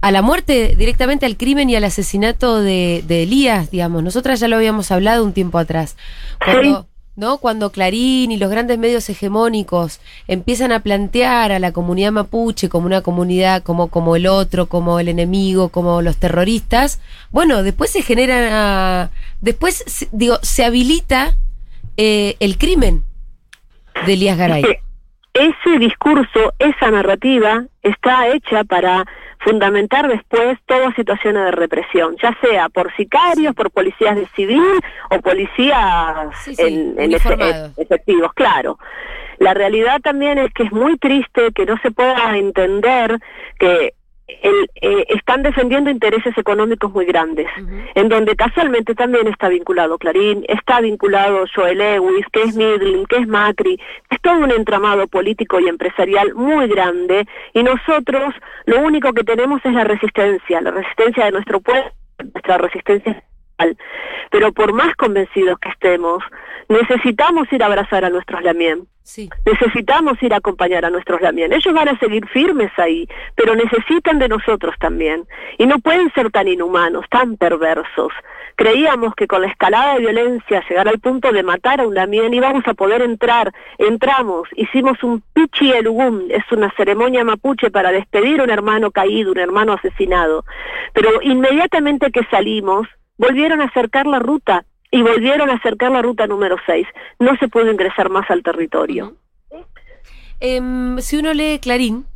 a 0.00 0.10
la 0.12 0.22
muerte 0.22 0.74
directamente 0.76 1.26
al 1.26 1.36
crimen 1.36 1.70
y 1.70 1.76
al 1.76 1.84
asesinato 1.84 2.60
de, 2.60 3.02
de 3.06 3.24
Elías, 3.24 3.70
digamos. 3.70 4.02
Nosotras 4.02 4.40
ya 4.40 4.48
lo 4.48 4.56
habíamos 4.56 4.90
hablado 4.90 5.24
un 5.24 5.32
tiempo 5.32 5.58
atrás. 5.58 5.96
Cuando, 6.44 6.86
¿no? 7.18 7.38
Cuando 7.38 7.72
Clarín 7.72 8.30
y 8.30 8.36
los 8.36 8.48
grandes 8.48 8.78
medios 8.78 9.10
hegemónicos 9.10 10.00
empiezan 10.28 10.70
a 10.70 10.80
plantear 10.80 11.50
a 11.50 11.58
la 11.58 11.72
comunidad 11.72 12.12
mapuche 12.12 12.68
como 12.68 12.86
una 12.86 13.00
comunidad 13.00 13.64
como, 13.64 13.88
como 13.88 14.14
el 14.14 14.28
otro, 14.28 14.66
como 14.66 15.00
el 15.00 15.08
enemigo, 15.08 15.70
como 15.70 16.00
los 16.00 16.16
terroristas, 16.16 17.00
bueno, 17.32 17.64
después 17.64 17.90
se 17.90 18.02
genera, 18.02 19.10
después, 19.40 20.08
digo, 20.12 20.38
se 20.42 20.64
habilita 20.64 21.34
eh, 21.96 22.36
el 22.38 22.56
crimen 22.56 23.02
de 24.06 24.12
Elías 24.12 24.38
Garay. 24.38 24.62
ese 25.34 25.78
discurso, 25.80 26.54
esa 26.60 26.92
narrativa, 26.92 27.64
está 27.82 28.28
hecha 28.28 28.62
para 28.62 29.04
fundamentar 29.40 30.08
después 30.08 30.58
todas 30.67 30.94
situaciones 30.94 31.44
de 31.44 31.50
represión, 31.52 32.17
ya 32.23 32.37
sea 32.40 32.69
por 32.69 32.94
sicarios, 32.96 33.55
por 33.55 33.70
policías 33.70 34.17
de 34.17 34.26
civil 34.35 34.81
o 35.10 35.20
policías 35.20 36.36
Sí, 36.43 36.55
sí, 36.55 36.94
en, 36.96 37.12
efectivos, 37.12 38.32
claro. 38.34 38.79
La 39.39 39.55
realidad 39.55 40.01
también 40.01 40.39
es 40.39 40.53
que 40.53 40.65
es 40.65 40.72
muy 40.72 40.98
triste 40.98 41.53
que 41.53 41.65
no 41.65 41.79
se 41.79 41.91
pueda 41.93 42.36
entender 42.36 43.19
que 43.58 43.94
el- 44.29 44.70
eh, 44.81 45.06
están 45.08 45.43
defendiendo 45.43 45.91
intereses 45.91 46.37
económicos 46.37 46.93
muy 46.93 47.06
grandes 47.06 47.47
en 47.94 48.08
donde 48.08 48.37
casualmente 48.37 48.94
también 48.94 49.27
está 49.27 49.49
vinculado 49.49 49.99
Clarín, 49.99 50.44
está 50.49 50.81
vinculado 50.81 51.44
Joel 51.55 51.79
Lewis, 51.79 52.27
que 52.32 52.43
es 52.43 52.55
Midlin, 52.55 53.06
que 53.06 53.17
es 53.17 53.27
Macri, 53.27 53.81
es 54.11 54.20
todo 54.20 54.39
un 54.39 54.51
entramado 54.51 55.06
político 55.08 55.58
y 55.61 55.69
empresarial 55.69 56.35
muy 56.35 56.69
grande 56.69 57.27
y 57.55 57.63
nosotros 57.63 58.35
lo 58.67 58.81
único 58.81 59.13
que 59.13 59.25
tenemos 59.25 59.61
es 59.65 59.73
la 59.73 59.85
resistencia, 59.85 60.61
la 60.61 60.70
resistencia 60.73 61.25
de 61.25 61.32
nuestro 61.32 61.61
pueblo, 61.61 61.91
nuestra 62.35 62.58
resistencia. 62.58 63.23
Pero 64.31 64.53
por 64.53 64.72
más 64.72 64.94
convencidos 64.96 65.58
que 65.58 65.69
estemos, 65.70 66.22
necesitamos 66.69 67.53
ir 67.53 67.62
a 67.62 67.67
abrazar 67.67 68.05
a 68.05 68.10
nuestros 68.10 68.43
lamien. 68.43 68.86
Sí. 69.08 69.31
Necesitamos 69.46 70.22
ir 70.22 70.34
a 70.34 70.36
acompañar 70.36 70.84
a 70.84 70.91
nuestros 70.91 71.22
Lamien. 71.22 71.50
Ellos 71.55 71.72
van 71.72 71.88
a 71.88 71.98
seguir 71.98 72.27
firmes 72.29 72.70
ahí, 72.77 73.08
pero 73.36 73.56
necesitan 73.56 74.19
de 74.19 74.29
nosotros 74.29 74.74
también. 74.79 75.27
Y 75.56 75.65
no 75.65 75.79
pueden 75.79 76.12
ser 76.12 76.31
tan 76.31 76.46
inhumanos, 76.46 77.06
tan 77.08 77.38
perversos. 77.38 78.12
Creíamos 78.55 79.15
que 79.15 79.27
con 79.27 79.41
la 79.41 79.48
escalada 79.48 79.94
de 79.94 80.00
violencia, 80.00 80.62
llegar 80.69 80.88
al 80.88 80.98
punto 80.98 81.32
de 81.32 81.43
matar 81.43 81.81
a 81.81 81.86
un 81.86 81.94
Lamien, 81.94 82.34
íbamos 82.34 82.65
a 82.67 82.74
poder 82.74 83.00
entrar. 83.00 83.50
Entramos, 83.79 84.46
hicimos 84.56 85.03
un 85.03 85.22
pichi 85.32 85.72
elugum, 85.72 86.24
es 86.29 86.44
una 86.53 86.70
ceremonia 86.77 87.24
mapuche 87.24 87.70
para 87.70 87.93
despedir 87.93 88.41
a 88.41 88.44
un 88.44 88.50
hermano 88.50 88.91
caído, 88.91 89.32
un 89.32 89.38
hermano 89.38 89.72
asesinado. 89.72 90.44
Pero 90.93 91.22
inmediatamente 91.22 92.10
que 92.10 92.24
salimos, 92.31 92.86
volvieron 93.19 93.60
a 93.60 93.65
acercar 93.65 94.06
la 94.06 94.20
ruta 94.20 94.65
y 94.91 95.03
volvieron 95.03 95.51
a 95.51 95.55
acercar 95.55 95.91
la 95.91 96.01
ruta 96.01 96.27
número 96.27 96.56
6. 96.65 96.87
No 97.19 97.37
se 97.37 97.48
pudo 97.48 97.70
ingresar 97.70 98.08
más 98.08 98.31
al 98.31 98.43
territorio. 98.43 99.15
Em, 100.41 100.98
si 101.01 101.17
uno 101.17 101.34
lee 101.34 101.58
Clarín, 101.58 102.06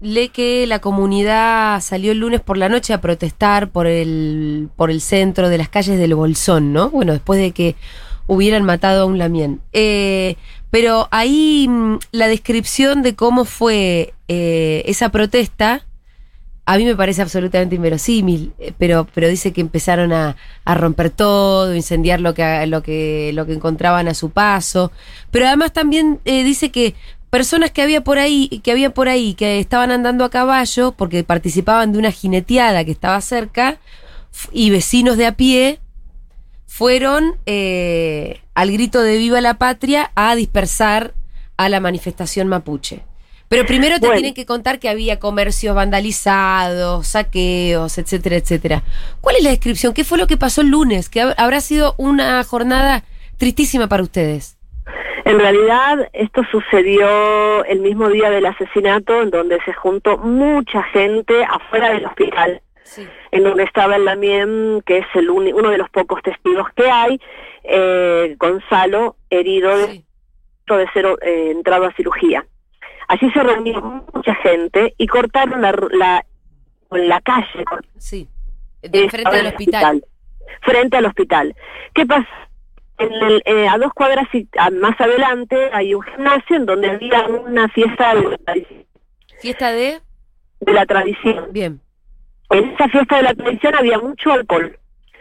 lee 0.00 0.30
que 0.30 0.66
la 0.66 0.80
comunidad 0.80 1.80
salió 1.80 2.12
el 2.12 2.18
lunes 2.18 2.40
por 2.40 2.56
la 2.56 2.68
noche 2.68 2.92
a 2.92 3.00
protestar 3.00 3.68
por 3.70 3.86
el, 3.86 4.70
por 4.74 4.90
el 4.90 5.00
centro 5.00 5.48
de 5.48 5.58
las 5.58 5.68
calles 5.68 5.98
del 5.98 6.14
Bolsón, 6.14 6.72
¿no? 6.72 6.90
Bueno, 6.90 7.12
después 7.12 7.40
de 7.40 7.52
que 7.52 7.76
hubieran 8.26 8.64
matado 8.64 9.02
a 9.02 9.06
un 9.06 9.18
lamien. 9.18 9.60
Eh, 9.72 10.36
pero 10.70 11.08
ahí 11.10 11.66
mm, 11.68 11.98
la 12.12 12.28
descripción 12.28 13.02
de 13.02 13.14
cómo 13.14 13.44
fue 13.44 14.14
eh, 14.28 14.82
esa 14.86 15.10
protesta 15.10 15.84
A 16.70 16.76
mí 16.76 16.84
me 16.84 16.94
parece 16.94 17.22
absolutamente 17.22 17.76
inverosímil, 17.76 18.52
eh, 18.58 18.74
pero, 18.76 19.06
pero 19.14 19.26
dice 19.26 19.54
que 19.54 19.62
empezaron 19.62 20.12
a, 20.12 20.36
romper 20.66 21.08
todo, 21.08 21.74
incendiar 21.74 22.20
lo 22.20 22.34
que, 22.34 22.66
lo, 22.66 22.82
que, 22.82 23.30
lo 23.32 23.46
que 23.46 23.54
encontraban 23.54 24.06
a 24.06 24.12
su 24.12 24.28
paso. 24.28 24.92
Pero 25.30 25.46
además 25.46 25.72
también 25.72 26.20
eh, 26.26 26.44
dice 26.44 26.70
que 26.70 26.94
personas 27.30 27.70
que 27.70 27.80
había 27.80 28.04
por 28.04 28.18
ahí, 28.18 28.60
que 28.62 28.70
había 28.70 28.90
por 28.92 29.08
ahí, 29.08 29.32
que 29.32 29.60
estaban 29.60 29.90
andando 29.90 30.26
a 30.26 30.30
caballo, 30.30 30.92
porque 30.92 31.24
participaban 31.24 31.92
de 31.92 32.00
una 32.00 32.10
jineteada 32.10 32.84
que 32.84 32.90
estaba 32.90 33.18
cerca, 33.22 33.78
y 34.52 34.68
vecinos 34.68 35.16
de 35.16 35.24
a 35.24 35.32
pie, 35.32 35.80
fueron 36.66 37.36
eh, 37.46 38.42
al 38.54 38.70
grito 38.72 39.00
de 39.00 39.16
Viva 39.16 39.40
la 39.40 39.54
Patria 39.54 40.10
a 40.14 40.34
dispersar 40.34 41.14
a 41.56 41.70
la 41.70 41.80
manifestación 41.80 42.46
mapuche. 42.46 43.04
Pero 43.48 43.64
primero 43.64 43.94
te 43.94 44.00
Bueno. 44.06 44.14
tienen 44.20 44.34
que 44.34 44.44
contar 44.46 44.78
que 44.78 44.88
había 44.90 45.18
comercios 45.18 45.74
vandalizados, 45.74 47.06
saqueos, 47.08 47.96
etcétera, 47.98 48.36
etcétera. 48.36 48.82
¿Cuál 49.20 49.36
es 49.36 49.42
la 49.44 49.50
descripción? 49.50 49.94
¿Qué 49.94 50.04
fue 50.04 50.18
lo 50.18 50.26
que 50.26 50.36
pasó 50.36 50.60
el 50.60 50.68
lunes? 50.68 51.08
Que 51.08 51.22
hab- 51.22 51.34
habrá 51.38 51.60
sido 51.60 51.94
una 51.96 52.42
jornada 52.44 53.04
tristísima 53.38 53.86
para 53.88 54.02
ustedes. 54.02 54.56
En 55.24 55.38
realidad, 55.38 56.08
esto 56.12 56.42
sucedió 56.50 57.64
el 57.64 57.80
mismo 57.80 58.08
día 58.08 58.30
del 58.30 58.46
asesinato, 58.46 59.22
en 59.22 59.30
donde 59.30 59.58
se 59.64 59.72
juntó 59.74 60.16
mucha 60.18 60.82
gente 60.84 61.44
afuera 61.44 61.90
del 61.92 62.06
hospital, 62.06 62.62
Sí. 62.84 63.06
en 63.30 63.44
donde 63.44 63.64
estaba 63.64 63.96
el 63.96 64.04
Lamien, 64.06 64.82
que 64.86 64.98
es 64.98 65.06
el 65.14 65.28
uno 65.30 65.70
de 65.70 65.78
los 65.78 65.90
pocos 65.90 66.22
testigos 66.22 66.66
que 66.74 66.90
hay, 66.90 67.20
eh, 67.64 68.36
Gonzalo, 68.38 69.16
herido 69.30 69.76
de, 69.76 69.86
Sí. 69.86 70.04
de 70.68 70.86
ser 70.92 71.06
eh, 71.22 71.50
entrado 71.54 71.84
a 71.86 71.92
cirugía. 71.92 72.46
Allí 73.08 73.30
se 73.32 73.42
reunió 73.42 74.04
mucha 74.14 74.34
gente 74.36 74.94
y 74.98 75.06
cortaron 75.06 75.62
la, 75.62 75.72
la, 75.92 76.24
la 76.90 77.20
calle, 77.22 77.64
Sí. 77.96 78.28
De 78.82 79.04
estaba 79.06 79.34
del 79.36 79.46
el 79.46 79.52
hospital. 79.52 80.04
Frente 80.62 80.96
al 80.98 81.06
hospital. 81.06 81.56
¿Qué 81.94 82.06
pasa? 82.06 82.28
En 82.98 83.12
el, 83.12 83.42
eh, 83.44 83.66
a 83.68 83.78
dos 83.78 83.92
cuadras 83.92 84.26
y- 84.34 84.48
a- 84.58 84.70
más 84.70 85.00
adelante 85.00 85.70
hay 85.72 85.94
un 85.94 86.02
gimnasio 86.02 86.56
en 86.56 86.66
donde 86.66 86.90
había 86.90 87.26
una 87.26 87.68
fiesta 87.68 88.14
de 88.14 88.22
la, 88.22 88.36
tradi- 88.38 88.86
Fiesta 89.40 89.72
de. 89.72 90.00
de 90.60 90.72
la 90.72 90.84
tradición. 90.86 91.46
Bien. 91.50 91.80
En 92.50 92.70
esa 92.70 92.88
fiesta 92.88 93.16
de 93.18 93.22
la 93.22 93.34
tradición 93.34 93.74
había 93.74 93.98
mucho 93.98 94.32
alcohol. 94.32 94.78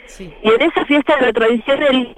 Sí. 0.08 0.34
Y 0.44 0.50
en 0.50 0.62
esa 0.62 0.86
fiesta 0.86 1.15
de 1.17 1.25
la 1.27 1.34
tradición 1.34 1.84
el 1.84 2.15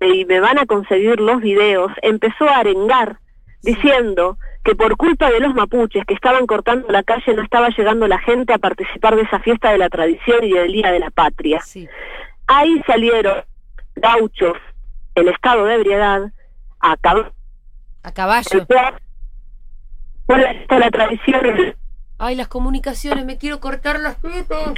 y 0.00 0.24
me 0.24 0.40
van 0.40 0.58
a 0.58 0.66
conseguir 0.66 1.20
los 1.20 1.40
videos, 1.40 1.92
empezó 2.02 2.44
a 2.48 2.58
arengar 2.58 3.18
diciendo 3.62 4.38
que 4.64 4.74
por 4.74 4.96
culpa 4.96 5.30
de 5.30 5.40
los 5.40 5.54
mapuches 5.54 6.04
que 6.06 6.14
estaban 6.14 6.46
cortando 6.46 6.88
la 6.90 7.02
calle 7.02 7.34
no 7.34 7.42
estaba 7.42 7.68
llegando 7.70 8.06
la 8.06 8.18
gente 8.18 8.52
a 8.52 8.58
participar 8.58 9.16
de 9.16 9.22
esa 9.22 9.40
fiesta 9.40 9.70
de 9.70 9.78
la 9.78 9.88
tradición 9.88 10.44
y 10.44 10.52
del 10.52 10.72
Día 10.72 10.90
de 10.92 10.98
la 11.00 11.10
Patria. 11.10 11.60
Sí. 11.60 11.88
Ahí 12.46 12.82
salieron 12.86 13.44
gauchos 13.96 14.56
en 15.14 15.28
estado 15.28 15.64
de 15.64 15.74
ebriedad 15.74 16.30
a 16.80 16.92
acabar 16.92 17.32
A 18.02 18.12
caballo. 18.12 18.66
con 20.26 20.40
la, 20.40 20.54
la 20.78 20.90
tradición. 20.90 21.74
Ay, 22.20 22.34
las 22.34 22.48
comunicaciones, 22.48 23.24
me 23.24 23.38
quiero 23.38 23.60
cortar 23.60 24.00
los 24.00 24.20
dedos. 24.22 24.76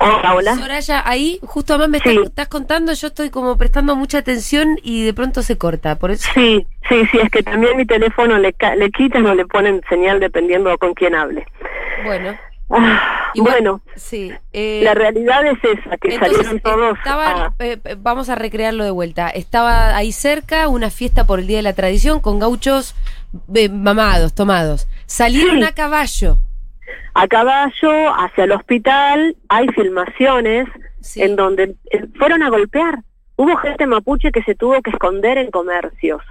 Hola, 0.00 0.34
hola. 0.34 0.54
Soraya, 0.56 1.02
ahí 1.08 1.40
justo 1.42 1.72
además 1.74 1.88
me 1.88 1.98
Sí. 2.00 2.10
estás, 2.16 2.28
estás 2.28 2.48
contando, 2.48 2.92
yo 2.92 3.06
estoy 3.06 3.30
como 3.30 3.56
prestando 3.56 3.96
mucha 3.96 4.18
atención 4.18 4.78
y 4.82 5.02
de 5.04 5.14
pronto 5.14 5.42
se 5.42 5.56
corta. 5.56 5.96
Por 5.98 6.10
eso. 6.10 6.28
Sí, 6.34 6.66
sí, 6.90 6.96
sí, 7.10 7.18
es 7.22 7.30
que 7.30 7.42
también 7.42 7.74
mi 7.78 7.86
teléfono 7.86 8.36
le, 8.38 8.54
le 8.76 8.90
quitan 8.90 9.24
o 9.24 9.34
le 9.34 9.46
ponen 9.46 9.80
señal 9.88 10.20
dependiendo 10.20 10.76
con 10.76 10.92
quién 10.94 11.14
hable. 11.14 11.46
Bueno, 12.04 12.36
Ah, 12.70 13.30
Igual- 13.34 13.52
bueno, 13.56 13.80
sí. 13.94 14.32
eh, 14.52 14.80
la 14.82 14.94
realidad 14.94 15.44
es 15.46 15.58
esa, 15.62 15.96
que 15.98 16.14
entonces, 16.14 16.36
salieron 16.38 16.60
todos 16.60 16.96
estaban- 16.98 17.36
a- 17.38 17.54
eh, 17.58 17.78
eh, 17.84 17.96
vamos 17.98 18.30
a 18.30 18.34
recrearlo 18.36 18.84
de 18.84 18.90
vuelta. 18.90 19.28
Estaba 19.28 19.94
ahí 19.94 20.12
cerca 20.12 20.66
una 20.68 20.90
fiesta 20.90 21.26
por 21.26 21.38
el 21.40 21.46
Día 21.46 21.58
de 21.58 21.62
la 21.62 21.74
Tradición 21.74 22.20
con 22.20 22.38
gauchos 22.40 22.94
eh, 23.54 23.68
mamados, 23.68 24.34
tomados. 24.34 24.88
Salieron 25.06 25.58
Sí. 25.58 25.62
a 25.64 25.72
caballo. 25.72 26.38
A 27.14 27.28
caballo 27.28 28.14
hacia 28.14 28.44
el 28.44 28.52
hospital, 28.52 29.36
hay 29.48 29.68
filmaciones 29.68 30.66
Sí. 31.00 31.20
en 31.20 31.36
donde 31.36 31.74
eh, 31.90 32.06
fueron 32.18 32.42
a 32.42 32.48
golpear. 32.48 33.00
Hubo 33.36 33.56
gente 33.56 33.86
mapuche 33.86 34.32
que 34.32 34.42
se 34.42 34.54
tuvo 34.54 34.80
que 34.80 34.90
esconder 34.90 35.36
en 35.36 35.50
comercios. 35.50 36.22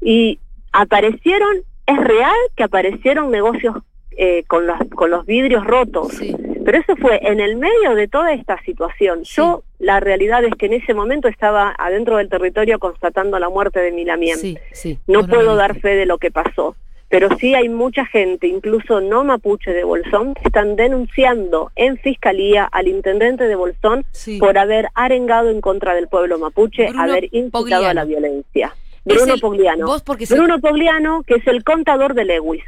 Y 0.00 0.38
aparecieron, 0.72 1.56
es 1.86 1.98
real 1.98 2.36
que 2.56 2.62
aparecieron 2.62 3.32
negocios 3.32 3.76
eh, 4.16 4.44
con, 4.46 4.66
los, 4.68 4.78
con 4.94 5.10
los 5.10 5.26
vidrios 5.26 5.66
rotos. 5.66 6.12
Sí. 6.12 6.36
Pero 6.64 6.78
eso 6.78 6.94
fue 6.96 7.18
en 7.26 7.40
el 7.40 7.56
medio 7.56 7.96
de 7.96 8.06
toda 8.06 8.32
esta 8.32 8.62
situación. 8.62 9.24
Sí. 9.24 9.36
Yo, 9.38 9.64
la 9.80 9.98
realidad 9.98 10.44
es 10.44 10.54
que 10.54 10.66
en 10.66 10.74
ese 10.74 10.94
momento 10.94 11.26
estaba 11.26 11.74
adentro 11.76 12.18
del 12.18 12.28
territorio 12.28 12.78
constatando 12.78 13.38
la 13.40 13.48
muerte 13.48 13.80
de 13.80 13.90
Milamien. 13.90 14.38
Sí, 14.38 14.56
sí. 14.72 14.98
No 15.08 15.26
puedo 15.26 15.56
dar 15.56 15.80
fe 15.80 15.96
de 15.96 16.06
lo 16.06 16.18
que 16.18 16.30
pasó. 16.30 16.76
Pero 17.08 17.28
sí 17.38 17.54
hay 17.54 17.68
mucha 17.68 18.04
gente, 18.06 18.46
incluso 18.48 19.00
no 19.00 19.24
mapuche 19.24 19.72
de 19.72 19.84
Bolsón, 19.84 20.34
que 20.34 20.42
están 20.44 20.74
denunciando 20.76 21.70
en 21.76 21.96
fiscalía 21.98 22.64
al 22.64 22.88
intendente 22.88 23.44
de 23.44 23.54
Bolsón 23.54 24.04
Sí. 24.10 24.38
por 24.38 24.58
haber 24.58 24.88
arengado 24.94 25.50
en 25.50 25.60
contra 25.60 25.94
del 25.94 26.08
pueblo 26.08 26.38
mapuche, 26.38 26.88
Bruno 26.88 27.02
haber 27.02 27.24
incitado 27.26 27.50
Pogliano. 27.64 27.86
a 27.88 27.94
la 27.94 28.04
violencia. 28.04 28.74
Bruno 29.04 29.34
el- 29.34 29.40
Pogliano. 29.40 29.86
Se- 30.20 30.34
Bruno 30.34 30.60
Pogliano, 30.60 31.22
que 31.26 31.34
es 31.34 31.46
el 31.46 31.62
contador 31.62 32.14
de 32.14 32.24
Lewis. 32.24 32.64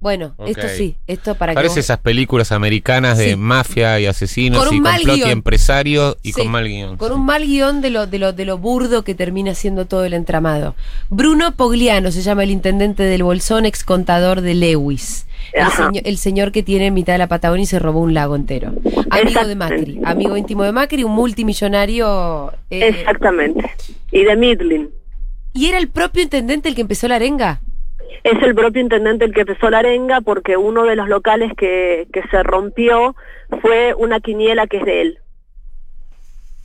Bueno, 0.00 0.34
esto 0.46 0.66
sí, 0.76 0.96
esto 1.06 1.34
para 1.34 1.52
que 1.52 1.56
Parece 1.56 1.72
vos- 1.74 1.84
esas 1.84 1.98
películas 1.98 2.52
americanas 2.52 3.18
de 3.18 3.30
Sí. 3.30 3.36
mafia 3.36 4.00
y 4.00 4.06
asesinos 4.06 4.60
Con 4.60 4.68
un 4.68 4.74
y 4.76 4.80
mal 4.80 4.94
complot 4.96 5.16
guion. 5.16 5.28
y 5.28 5.32
empresarios 5.32 6.16
y 6.22 6.32
Sí, 6.32 6.40
con 6.40 6.48
mal 6.50 6.66
guion. 6.66 6.96
Con 6.96 7.08
sí. 7.08 7.14
un 7.14 7.26
mal 7.26 7.44
guion 7.46 7.82
de 7.82 7.90
lo, 7.90 8.06
de, 8.06 8.18
lo, 8.18 8.32
de 8.32 8.46
lo 8.46 8.56
burdo 8.56 9.04
que 9.04 9.14
termina 9.14 9.54
siendo 9.54 9.84
todo 9.86 10.06
el 10.06 10.14
entramado. 10.14 10.74
Bruno 11.10 11.52
Pogliano 11.54 12.10
se 12.12 12.22
llama 12.22 12.44
el 12.44 12.50
intendente 12.50 13.02
del 13.02 13.22
Bolsón, 13.24 13.66
ex 13.66 13.84
contador 13.84 14.40
de 14.40 14.54
Lewis. 14.54 15.26
El, 15.52 15.68
señor, 15.70 16.02
el 16.06 16.16
señor 16.18 16.52
que 16.52 16.62
tiene 16.62 16.86
en 16.86 16.94
mitad 16.94 17.12
de 17.14 17.18
la 17.18 17.26
Patagonia 17.28 17.64
y 17.64 17.66
se 17.66 17.78
robó 17.78 18.00
un 18.00 18.14
lago 18.14 18.36
entero. 18.36 18.72
Amigo 19.10 19.44
de. 19.46 19.54
Macri, 19.54 20.00
amigo 20.04 20.36
íntimo 20.36 20.62
de 20.64 20.72
Macri, 20.72 21.04
un 21.04 21.12
multimillonario. 21.12 22.52
eh, 22.70 22.88
Exactamente. 22.88 23.70
Y 24.12 24.24
de 24.24 24.36
Midlin. 24.36 24.90
¿Y 25.52 25.66
era 25.66 25.78
el 25.78 25.88
propio 25.88 26.22
intendente 26.22 26.68
el 26.68 26.74
que 26.74 26.80
empezó 26.82 27.08
la 27.08 27.16
arenga? 27.16 27.60
Es 28.24 28.42
el 28.42 28.54
propio 28.54 28.82
intendente 28.82 29.24
el 29.24 29.32
que 29.32 29.40
empezó 29.40 29.70
la 29.70 29.78
arenga 29.78 30.20
porque 30.20 30.56
uno 30.56 30.84
de 30.84 30.96
los 30.96 31.08
locales 31.08 31.52
que, 31.56 32.06
que 32.12 32.22
se 32.30 32.42
rompió 32.42 33.16
fue 33.62 33.94
una 33.94 34.20
quiniela 34.20 34.66
que 34.66 34.78
es 34.78 34.84
de 34.84 35.00
él. 35.00 35.18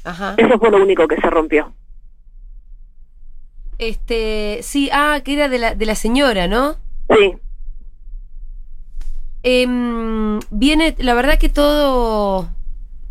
Ajá. 0.04 0.36
Eso 0.38 0.60
fue 0.60 0.70
lo 0.70 0.78
único 0.78 1.08
que 1.08 1.16
se 1.16 1.30
rompió. 1.30 1.74
Este, 3.78 4.60
sí, 4.62 4.90
ah, 4.94 5.20
que 5.24 5.34
era 5.34 5.50
de 5.50 5.58
la, 5.58 5.76
de 5.76 5.86
la 5.86 5.96
señora, 5.96 6.48
¿no? 6.48 6.76
Sí. 7.10 7.36
Em, 9.44 10.40
viene, 10.50 10.96
la 11.00 11.14
verdad 11.14 11.38
que 11.38 11.50
todo 11.50 12.50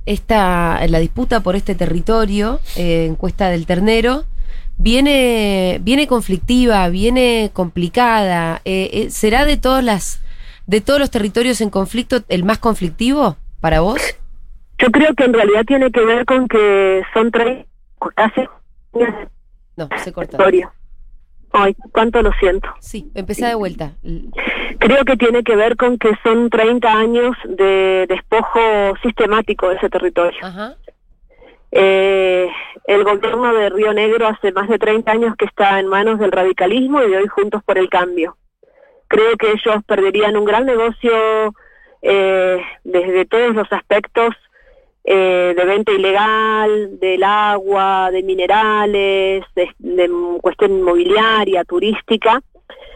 esta, 0.06 0.86
la 0.88 0.98
disputa 0.98 1.40
por 1.40 1.56
este 1.56 1.74
territorio, 1.74 2.60
eh, 2.76 3.06
encuesta 3.06 3.50
del 3.50 3.66
ternero, 3.66 4.24
viene, 4.78 5.78
viene 5.82 6.06
conflictiva, 6.06 6.88
viene 6.88 7.50
complicada. 7.52 8.60
Eh, 8.64 8.90
eh, 8.92 9.10
¿Será 9.10 9.44
de 9.44 9.56
todas 9.56 9.84
las, 9.84 10.20
de 10.66 10.80
todos 10.80 11.00
los 11.00 11.10
territorios 11.10 11.60
en 11.60 11.70
conflicto 11.70 12.22
el 12.28 12.44
más 12.44 12.58
conflictivo 12.58 13.36
para 13.60 13.80
vos? 13.80 14.00
Yo 14.78 14.88
creo 14.90 15.14
que 15.14 15.24
en 15.24 15.32
realidad 15.32 15.64
tiene 15.66 15.90
que 15.90 16.00
ver 16.00 16.24
con 16.24 16.48
que 16.48 17.02
son 17.14 17.30
tres 17.30 17.66
casi 18.16 18.42
No, 19.76 19.88
se 20.02 20.12
corta. 20.12 20.36
historia. 20.36 20.72
Ay, 21.52 21.76
cuánto 21.92 22.20
lo 22.20 22.32
siento. 22.40 22.68
Sí, 22.80 23.12
empezá 23.14 23.46
de 23.46 23.54
vuelta. 23.54 23.92
Creo 24.80 25.04
que 25.04 25.16
tiene 25.16 25.44
que 25.44 25.54
ver 25.54 25.76
con 25.76 25.98
que 25.98 26.10
son 26.24 26.50
30 26.50 26.92
años 26.92 27.36
de 27.48 28.06
despojo 28.08 28.58
sistemático 29.04 29.68
de 29.68 29.76
ese 29.76 29.88
territorio. 29.88 30.38
Ajá. 30.42 30.74
Eh, 31.76 32.48
el 32.86 33.02
gobierno 33.02 33.52
de 33.52 33.68
Río 33.68 33.92
Negro 33.92 34.28
hace 34.28 34.52
más 34.52 34.68
de 34.68 34.78
30 34.78 35.10
años 35.10 35.36
que 35.36 35.44
está 35.44 35.80
en 35.80 35.88
manos 35.88 36.20
del 36.20 36.30
radicalismo 36.30 37.02
y 37.02 37.10
de 37.10 37.16
hoy 37.16 37.26
Juntos 37.26 37.64
por 37.64 37.78
el 37.78 37.88
Cambio. 37.88 38.36
Creo 39.08 39.36
que 39.36 39.50
ellos 39.50 39.82
perderían 39.84 40.36
un 40.36 40.44
gran 40.44 40.66
negocio 40.66 41.52
eh, 42.00 42.62
desde 42.84 43.24
todos 43.24 43.56
los 43.56 43.66
aspectos 43.72 44.36
eh, 45.02 45.52
de 45.56 45.64
venta 45.64 45.90
ilegal, 45.90 47.00
del 47.00 47.24
agua, 47.24 48.10
de 48.12 48.22
minerales, 48.22 49.44
de, 49.56 49.68
de 49.78 50.10
cuestión 50.40 50.78
inmobiliaria, 50.78 51.64
turística, 51.64 52.40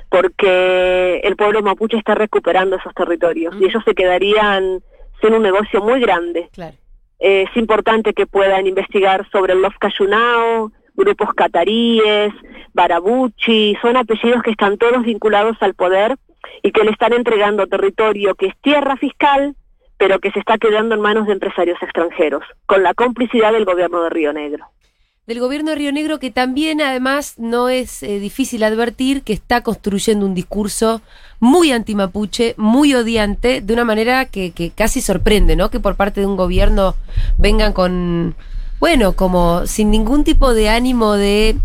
porque 0.08 1.18
el 1.24 1.34
pueblo 1.34 1.62
mapuche 1.62 1.96
está 1.96 2.14
recuperando 2.14 2.76
esos 2.76 2.94
territorios 2.94 3.56
y 3.60 3.64
ellos 3.64 3.82
se 3.84 3.94
quedarían 3.96 4.80
sin 5.20 5.34
un 5.34 5.42
negocio 5.42 5.82
muy 5.82 6.00
grande. 6.00 6.48
Claro. 6.52 6.76
Eh, 7.18 7.46
es 7.48 7.56
importante 7.56 8.14
que 8.14 8.26
puedan 8.26 8.66
investigar 8.66 9.28
sobre 9.30 9.54
Lof 9.54 9.74
Cayunao, 9.78 10.72
grupos 10.94 11.32
cataríes, 11.34 12.32
Barabuchi, 12.74 13.76
son 13.80 13.96
apellidos 13.96 14.42
que 14.42 14.50
están 14.50 14.78
todos 14.78 15.02
vinculados 15.02 15.56
al 15.60 15.74
poder 15.74 16.16
y 16.62 16.72
que 16.72 16.84
le 16.84 16.90
están 16.90 17.12
entregando 17.12 17.66
territorio 17.66 18.34
que 18.34 18.46
es 18.46 18.56
tierra 18.60 18.96
fiscal, 18.96 19.54
pero 19.96 20.20
que 20.20 20.30
se 20.30 20.38
está 20.38 20.58
quedando 20.58 20.94
en 20.94 21.00
manos 21.00 21.26
de 21.26 21.32
empresarios 21.32 21.80
extranjeros, 21.82 22.44
con 22.66 22.82
la 22.82 22.94
complicidad 22.94 23.52
del 23.52 23.64
gobierno 23.64 24.02
de 24.02 24.10
Río 24.10 24.32
Negro. 24.32 24.66
Del 25.28 25.40
gobierno 25.40 25.72
de 25.72 25.76
Río 25.76 25.92
Negro, 25.92 26.18
que 26.18 26.30
también 26.30 26.80
además 26.80 27.34
no 27.36 27.68
es 27.68 28.02
eh, 28.02 28.18
difícil 28.18 28.62
advertir 28.62 29.20
que 29.20 29.34
está 29.34 29.60
construyendo 29.60 30.24
un 30.24 30.34
discurso 30.34 31.02
muy 31.38 31.70
antimapuche, 31.70 32.54
muy 32.56 32.94
odiante, 32.94 33.60
de 33.60 33.74
una 33.74 33.84
manera 33.84 34.24
que, 34.24 34.52
que 34.52 34.70
casi 34.70 35.02
sorprende, 35.02 35.54
¿no? 35.54 35.68
Que 35.68 35.80
por 35.80 35.96
parte 35.96 36.20
de 36.20 36.26
un 36.26 36.38
gobierno 36.38 36.96
vengan 37.36 37.74
con, 37.74 38.36
bueno, 38.80 39.16
como 39.16 39.66
sin 39.66 39.90
ningún 39.90 40.24
tipo 40.24 40.54
de 40.54 40.70
ánimo 40.70 41.12
de 41.12 41.58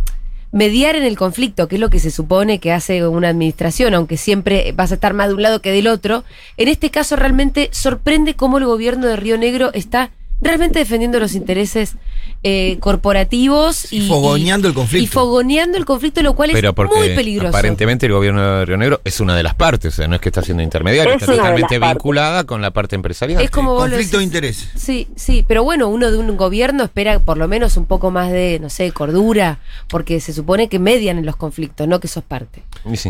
mediar 0.51 0.97
en 0.97 1.03
el 1.03 1.17
conflicto, 1.17 1.69
que 1.69 1.75
es 1.75 1.81
lo 1.81 1.89
que 1.89 1.99
se 1.99 2.11
supone 2.11 2.59
que 2.59 2.73
hace 2.73 3.07
una 3.07 3.29
administración, 3.29 3.93
aunque 3.93 4.17
siempre 4.17 4.73
vas 4.73 4.91
a 4.91 4.95
estar 4.95 5.13
más 5.13 5.29
de 5.29 5.35
un 5.35 5.41
lado 5.41 5.61
que 5.61 5.71
del 5.71 5.87
otro. 5.87 6.25
En 6.57 6.67
este 6.67 6.91
caso 6.91 7.15
realmente 7.15 7.69
sorprende 7.71 8.33
cómo 8.33 8.57
el 8.57 8.65
gobierno 8.65 9.07
de 9.07 9.15
Río 9.15 9.37
Negro 9.37 9.71
está 9.73 10.11
realmente 10.43 10.79
defendiendo 10.79 11.19
los 11.19 11.35
intereses 11.35 11.95
eh, 12.43 12.77
corporativos 12.79 13.91
y, 13.93 13.97
Y 14.03 14.07
fogoneando 14.07 14.67
el 14.67 14.73
conflicto. 14.73 15.03
Y 15.03 15.07
fogoneando 15.07 15.77
el 15.77 15.85
conflicto, 15.85 16.21
lo 16.21 16.33
cual 16.35 16.49
Pero 16.53 16.69
es 16.69 16.75
porque 16.75 16.95
muy 16.95 17.09
peligroso. 17.15 17.49
aparentemente 17.49 18.05
el 18.05 18.11
gobierno 18.11 18.41
de 18.59 18.65
Río 18.65 18.77
Negro 18.77 19.01
es 19.05 19.19
una 19.19 19.35
de 19.35 19.43
las 19.43 19.55
partes, 19.55 19.93
o 19.93 19.95
sea, 19.95 20.07
no 20.07 20.15
es 20.15 20.21
que 20.21 20.29
está 20.29 20.41
siendo 20.41 20.61
intermediario, 20.63 21.13
Es 21.13 21.21
está 21.21 21.27
una 21.31 21.35
de 21.35 21.39
totalmente 21.41 21.79
las 21.79 21.87
partes. 21.87 21.95
vinculada 22.03 22.43
con 22.43 22.61
la 22.61 22.71
parte 22.71 22.95
empresarial. 22.95 23.41
Es 23.41 23.49
como 23.49 23.73
vos 23.73 23.83
Conflicto 23.83 24.17
de 24.17 24.23
interés. 24.23 24.69
Sí, 24.75 25.07
sí, 25.15 25.45
pero 25.47 25.63
bueno, 25.63 25.87
uno 25.87 26.11
de 26.11 26.17
un 26.17 26.35
gobierno 26.35 26.83
espera 26.83 27.19
por 27.19 27.37
lo 27.37 27.47
menos 27.47 27.77
un 27.77 27.85
poco 27.85 28.11
más 28.11 28.31
de, 28.31 28.59
no 28.61 28.69
sé, 28.69 28.91
cordura, 28.91 29.59
porque 29.87 30.19
se 30.19 30.33
supone 30.33 30.67
que 30.67 30.79
median 30.79 31.17
en 31.17 31.25
los 31.25 31.35
conflictos, 31.35 31.87
no 31.87 31.99
que 31.99 32.07
sos 32.07 32.23
parte. 32.23 32.63
Y 32.91 32.97
sí. 32.97 33.09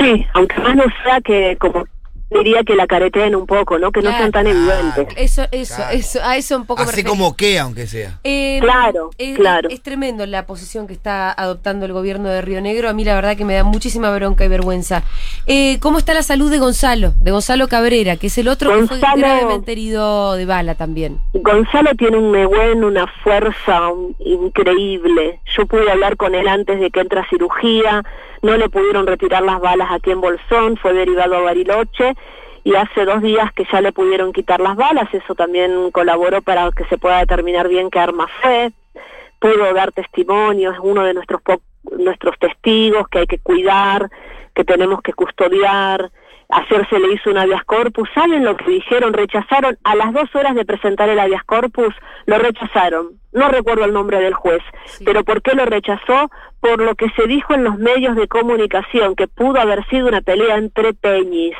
Sí, 0.00 0.24
aunque 0.34 0.60
más 0.60 0.76
no 0.76 0.84
sea 1.02 1.20
que, 1.20 1.56
como 1.58 1.84
diría 2.30 2.62
que 2.62 2.74
la 2.74 2.86
careteen 2.86 3.34
un 3.34 3.46
poco, 3.46 3.78
¿no? 3.78 3.90
Que 3.90 4.02
no 4.02 4.10
sean 4.10 4.30
tan 4.32 4.44
Claro. 4.44 4.58
evidentes. 4.60 5.14
Eso, 5.16 5.44
eso, 5.50 5.76
Claro. 5.76 5.96
eso, 5.96 6.20
a 6.22 6.36
eso 6.36 6.56
un 6.56 6.66
poco 6.66 6.82
refería. 6.84 7.04
como 7.08 7.36
que, 7.36 7.58
aunque 7.58 7.86
sea. 7.86 8.18
Eh, 8.24 8.58
Claro, 8.60 9.10
es, 9.18 9.36
claro. 9.36 9.68
Es 9.70 9.82
tremendo 9.82 10.26
la 10.26 10.44
posición 10.46 10.86
que 10.86 10.92
está 10.92 11.32
adoptando 11.32 11.86
el 11.86 11.92
gobierno 11.92 12.28
de 12.28 12.42
Río 12.42 12.60
Negro. 12.60 12.88
A 12.88 12.92
mí 12.92 13.04
la 13.04 13.14
verdad 13.14 13.36
que 13.36 13.44
me 13.44 13.54
da 13.54 13.64
muchísima 13.64 14.14
bronca 14.14 14.44
y 14.44 14.48
vergüenza. 14.48 15.02
Eh, 15.50 15.78
¿Cómo 15.80 15.96
está 15.96 16.12
la 16.12 16.22
salud 16.22 16.50
de 16.50 16.58
Gonzalo? 16.58 17.14
De 17.20 17.30
Gonzalo 17.30 17.68
Cabrera, 17.68 18.16
que 18.16 18.26
es 18.26 18.36
el 18.36 18.48
otro 18.48 18.68
que 18.70 18.86
fue 18.86 18.98
Gonzalo- 18.98 19.16
gravemente 19.18 19.72
herido 19.72 20.34
de 20.34 20.44
bala 20.44 20.74
también. 20.74 21.20
Gonzalo 21.32 21.94
tiene 21.94 22.18
un 22.18 22.32
Nehuen, 22.32 22.84
una 22.84 23.06
fuerza 23.24 23.88
un- 23.88 24.14
increíble. 24.18 25.40
Yo 25.56 25.64
pude 25.66 25.90
hablar 25.90 26.16
con 26.18 26.34
él 26.34 26.46
antes 26.48 26.78
de 26.80 26.90
que 26.90 27.00
entre 27.00 27.20
a 27.20 27.28
cirugía, 27.30 28.02
no 28.42 28.56
le 28.58 28.68
pudieron 28.68 29.06
retirar 29.06 29.42
las 29.42 29.58
balas 29.60 29.88
aquí 29.90 30.10
en 30.10 30.20
Bolsón, 30.20 30.76
fue 30.76 30.92
derivado 30.92 31.36
a 31.36 31.40
Bariloche 31.40 32.14
y 32.62 32.74
hace 32.74 33.06
dos 33.06 33.22
días 33.22 33.50
que 33.54 33.64
ya 33.72 33.80
le 33.80 33.92
pudieron 33.92 34.32
quitar 34.34 34.60
las 34.60 34.76
balas, 34.76 35.08
eso 35.14 35.34
también 35.34 35.90
colaboró 35.92 36.42
para 36.42 36.70
que 36.72 36.84
se 36.84 36.98
pueda 36.98 37.20
determinar 37.20 37.68
bien 37.68 37.88
qué 37.88 37.98
arma 37.98 38.26
fue. 38.42 38.70
Pudo 39.40 39.72
dar 39.72 39.92
testimonio, 39.92 40.72
es 40.72 40.78
uno 40.82 41.04
de 41.04 41.14
nuestros 41.14 41.40
po- 41.40 41.62
nuestros 41.98 42.38
testigos 42.38 43.08
que 43.08 43.20
hay 43.20 43.26
que 43.26 43.38
cuidar, 43.38 44.08
que 44.54 44.64
tenemos 44.64 45.00
que 45.02 45.12
custodiar. 45.12 46.10
Ayer 46.50 46.88
se 46.88 46.98
le 46.98 47.12
hizo 47.12 47.30
un 47.30 47.36
habeas 47.38 47.62
corpus. 47.64 48.08
¿Saben 48.14 48.42
lo 48.44 48.56
que 48.56 48.70
dijeron? 48.70 49.12
Rechazaron 49.12 49.76
a 49.84 49.94
las 49.94 50.12
dos 50.14 50.34
horas 50.34 50.54
de 50.54 50.64
presentar 50.64 51.08
el 51.10 51.18
habeas 51.18 51.44
corpus, 51.44 51.94
lo 52.26 52.38
rechazaron. 52.38 53.08
No 53.32 53.48
recuerdo 53.48 53.84
el 53.84 53.92
nombre 53.92 54.18
del 54.20 54.32
juez, 54.32 54.62
Sí. 54.86 55.04
pero 55.04 55.24
¿por 55.24 55.42
qué 55.42 55.54
lo 55.54 55.66
rechazó? 55.66 56.30
Por 56.60 56.80
lo 56.80 56.94
que 56.94 57.10
se 57.10 57.26
dijo 57.26 57.52
en 57.54 57.64
los 57.64 57.76
medios 57.78 58.16
de 58.16 58.26
comunicación, 58.28 59.14
que 59.14 59.28
pudo 59.28 59.60
haber 59.60 59.86
sido 59.88 60.08
una 60.08 60.22
pelea 60.22 60.56
entre 60.56 60.94
peñis. 60.94 61.54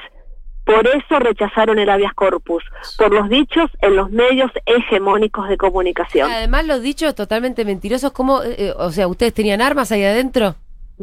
Por 0.68 0.86
eso 0.86 1.18
rechazaron 1.18 1.78
el 1.78 1.88
habeas 1.88 2.12
corpus, 2.12 2.62
por 2.98 3.10
los 3.10 3.30
dichos 3.30 3.70
en 3.80 3.96
los 3.96 4.10
medios 4.10 4.50
hegemónicos 4.66 5.48
de 5.48 5.56
comunicación. 5.56 6.30
Además, 6.30 6.66
los 6.66 6.82
dichos 6.82 7.14
totalmente 7.14 7.64
mentirosos, 7.64 8.12
como, 8.12 8.42
eh, 8.42 8.74
o 8.76 8.92
sea, 8.92 9.08
¿ustedes 9.08 9.32
tenían 9.32 9.62
armas 9.62 9.90
ahí 9.92 10.04
adentro? 10.04 10.56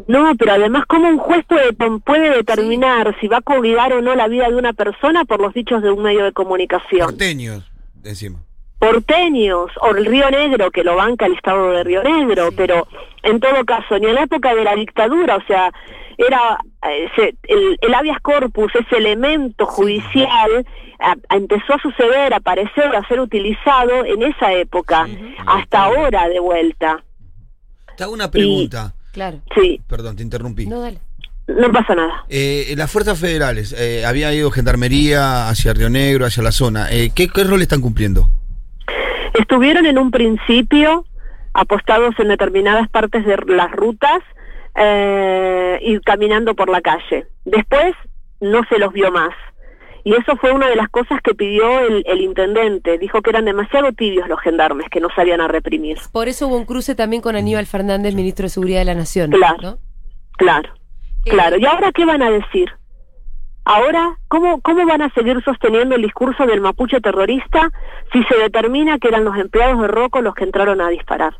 No, 0.07 0.31
pero 0.37 0.51
además, 0.51 0.83
¿cómo 0.85 1.09
un 1.09 1.17
juez 1.17 1.43
puede, 1.47 1.73
puede 1.73 2.29
determinar 2.29 3.15
si 3.19 3.27
va 3.27 3.37
a 3.37 3.41
cuidar 3.41 3.91
o 3.93 4.03
no 4.03 4.13
la 4.13 4.27
vida 4.27 4.47
de 4.49 4.55
una 4.55 4.73
persona 4.73 5.25
por 5.25 5.41
los 5.41 5.51
dichos 5.55 5.81
de 5.81 5.89
un 5.89 6.03
medio 6.03 6.25
de 6.25 6.31
comunicación? 6.31 7.07
Porteños, 7.07 7.63
encima. 8.03 8.37
Porteños, 8.77 9.71
o 9.81 9.95
el 9.95 10.05
Río 10.05 10.29
Negro, 10.29 10.69
que 10.69 10.83
lo 10.83 10.95
banca 10.95 11.25
el 11.25 11.33
Estado 11.33 11.71
de 11.71 11.83
Río 11.83 12.03
Negro, 12.03 12.49
pero 12.55 12.87
en 13.23 13.39
todo 13.39 13.65
caso, 13.65 13.97
ni 13.97 14.05
en 14.05 14.13
la 14.13 14.23
época 14.25 14.53
de 14.53 14.63
la 14.63 14.75
dictadura, 14.75 15.37
o 15.37 15.43
sea, 15.47 15.71
era 16.17 16.59
eh, 16.61 16.74
se- 17.15 17.35
el, 17.43 17.77
el 17.81 17.93
habeas 17.93 18.19
corpus, 18.21 18.71
ese 18.75 18.97
elemento 18.97 19.65
judicial, 19.65 20.65
a- 20.99 21.15
a- 21.29 21.35
empezó 21.35 21.73
a 21.73 21.79
suceder, 21.81 22.33
a 22.33 22.37
aparecer, 22.37 22.95
a 22.95 23.07
ser 23.07 23.19
utilizado 23.19 24.05
en 24.05 24.23
esa 24.23 24.53
época, 24.53 25.07
hasta 25.45 25.83
ahora 25.83 26.27
de 26.29 26.39
vuelta. 26.39 27.03
Te 27.97 28.03
hago 28.03 28.13
una 28.13 28.29
pregunta. 28.31 28.93
Claro. 29.13 29.39
Sí, 29.55 29.79
Perdón, 29.87 30.15
te 30.17 30.23
interrumpí. 30.23 30.65
No, 30.65 30.81
dale. 30.81 30.99
no 31.47 31.71
pasa 31.71 31.95
nada. 31.95 32.25
Eh, 32.27 32.73
las 32.75 32.91
fuerzas 32.91 33.17
federales, 33.19 33.73
eh, 33.77 34.05
había 34.05 34.33
ido 34.33 34.51
Gendarmería 34.51 35.47
hacia 35.47 35.73
Río 35.73 35.89
Negro, 35.89 36.25
hacia 36.25 36.43
la 36.43 36.51
zona. 36.51 36.91
Eh, 36.91 37.11
¿qué, 37.15 37.29
¿Qué 37.29 37.43
rol 37.45 37.61
están 37.61 37.79
cumpliendo? 37.81 38.29
Estuvieron 39.39 39.85
en 39.85 39.97
un 39.97 40.11
principio 40.11 41.05
apostados 41.53 42.15
en 42.19 42.27
determinadas 42.29 42.89
partes 42.89 43.25
de 43.25 43.37
las 43.47 43.71
rutas 43.71 44.19
eh, 44.75 45.79
y 45.81 45.99
caminando 45.99 46.55
por 46.55 46.69
la 46.69 46.81
calle. 46.81 47.27
Después 47.45 47.93
no 48.41 48.61
se 48.69 48.77
los 48.77 48.93
vio 48.93 49.11
más. 49.11 49.33
Y 50.03 50.13
eso 50.13 50.35
fue 50.37 50.51
una 50.51 50.67
de 50.67 50.75
las 50.75 50.87
cosas 50.89 51.19
que 51.23 51.33
pidió 51.33 51.79
el, 51.79 52.03
el 52.05 52.21
intendente. 52.21 52.99
Dijo 52.99 53.23
que 53.23 53.31
eran 53.31 53.45
demasiado 53.45 53.91
tibios 53.91 54.29
los 54.29 54.39
gendarmes, 54.39 54.87
que 54.91 54.99
no 54.99 55.07
sabían 55.15 55.41
a 55.41 55.47
reprimir. 55.47 55.97
Por 56.11 56.27
eso 56.27 56.47
hubo 56.47 56.57
un 56.57 56.65
cruce 56.65 56.93
también 56.93 57.23
con 57.23 57.35
Aníbal 57.35 57.65
Fernández, 57.65 58.13
ministro 58.13 58.43
de 58.43 58.49
Seguridad 58.49 58.79
de 58.79 58.85
la 58.85 58.93
Nación. 58.93 59.31
Claro. 59.31 59.57
¿no? 59.61 59.77
Claro, 60.37 60.69
Eh, 61.25 61.31
claro. 61.31 61.57
¿Y 61.57 61.65
ahora 61.65 61.91
qué 61.91 62.05
van 62.05 62.21
a 62.21 62.29
decir? 62.29 62.69
Ahora, 63.63 64.19
¿cómo, 64.27 64.61
¿cómo 64.61 64.85
van 64.85 65.01
a 65.01 65.11
seguir 65.15 65.41
sosteniendo 65.43 65.95
el 65.95 66.03
discurso 66.03 66.45
del 66.45 66.61
mapuche 66.61 67.01
terrorista 67.01 67.71
si 68.13 68.23
se 68.25 68.37
determina 68.37 68.99
que 68.99 69.07
eran 69.07 69.23
los 69.25 69.35
empleados 69.37 69.81
de 69.81 69.87
Rocco 69.87 70.21
los 70.21 70.35
que 70.35 70.43
entraron 70.43 70.81
a 70.81 70.89
disparar? 70.89 71.37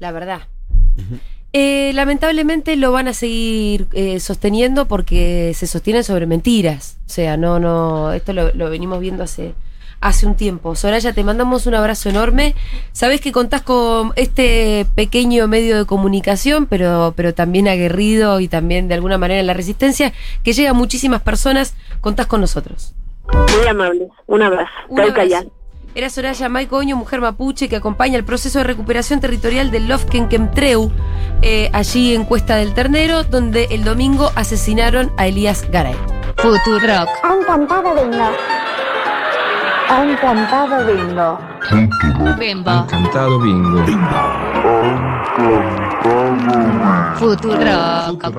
La 0.00 0.12
verdad. 0.12 0.42
Eh, 1.52 1.90
lamentablemente 1.94 2.76
lo 2.76 2.92
van 2.92 3.08
a 3.08 3.12
seguir 3.12 3.88
eh, 3.92 4.20
sosteniendo 4.20 4.86
porque 4.86 5.52
se 5.54 5.66
sostienen 5.66 6.04
sobre 6.04 6.26
mentiras. 6.26 6.98
O 7.06 7.08
sea, 7.10 7.36
no, 7.36 7.58
no, 7.58 8.12
esto 8.12 8.32
lo, 8.32 8.52
lo 8.54 8.70
venimos 8.70 9.00
viendo 9.00 9.24
hace, 9.24 9.54
hace 10.00 10.26
un 10.26 10.36
tiempo. 10.36 10.76
Soraya, 10.76 11.12
te 11.12 11.24
mandamos 11.24 11.66
un 11.66 11.74
abrazo 11.74 12.08
enorme. 12.08 12.54
Sabes 12.92 13.20
que 13.20 13.32
contás 13.32 13.62
con 13.62 14.12
este 14.14 14.86
pequeño 14.94 15.48
medio 15.48 15.76
de 15.76 15.86
comunicación, 15.86 16.66
pero, 16.66 17.14
pero 17.16 17.34
también 17.34 17.66
aguerrido 17.66 18.38
y 18.38 18.46
también 18.46 18.86
de 18.86 18.94
alguna 18.94 19.18
manera 19.18 19.40
en 19.40 19.46
la 19.46 19.54
resistencia, 19.54 20.12
que 20.44 20.52
llega 20.52 20.70
a 20.70 20.74
muchísimas 20.74 21.22
personas. 21.22 21.74
Contás 22.00 22.26
con 22.26 22.40
nosotros. 22.40 22.94
Muy 23.32 23.66
amables. 23.66 24.08
Un 24.26 24.42
abrazo. 24.42 24.70
Un 24.88 25.00
abrazo. 25.00 25.52
Era 25.92 26.08
Soraya 26.08 26.48
Maicoño, 26.48 26.94
mujer 26.94 27.20
mapuche, 27.20 27.68
que 27.68 27.74
acompaña 27.74 28.16
el 28.16 28.24
proceso 28.24 28.58
de 28.58 28.64
recuperación 28.64 29.18
territorial 29.18 29.72
del 29.72 29.88
Lofkenkentreu, 29.88 30.92
eh, 31.42 31.68
allí 31.72 32.14
en 32.14 32.24
Cuesta 32.24 32.54
del 32.56 32.74
Ternero, 32.74 33.24
donde 33.24 33.64
el 33.72 33.82
domingo 33.82 34.30
asesinaron 34.36 35.10
a 35.16 35.26
Elías 35.26 35.68
Garay. 35.72 35.96
Futurock. 36.36 37.08
Han 37.24 37.42
cantado 37.44 37.94
bingo. 37.94 38.30
Han 39.88 40.16
cantado 40.16 40.86
bingo. 40.86 41.38
Bimbo. 42.38 42.86
Cantado 42.86 43.40
bingo. 43.40 43.84
Futurock. 47.16 48.32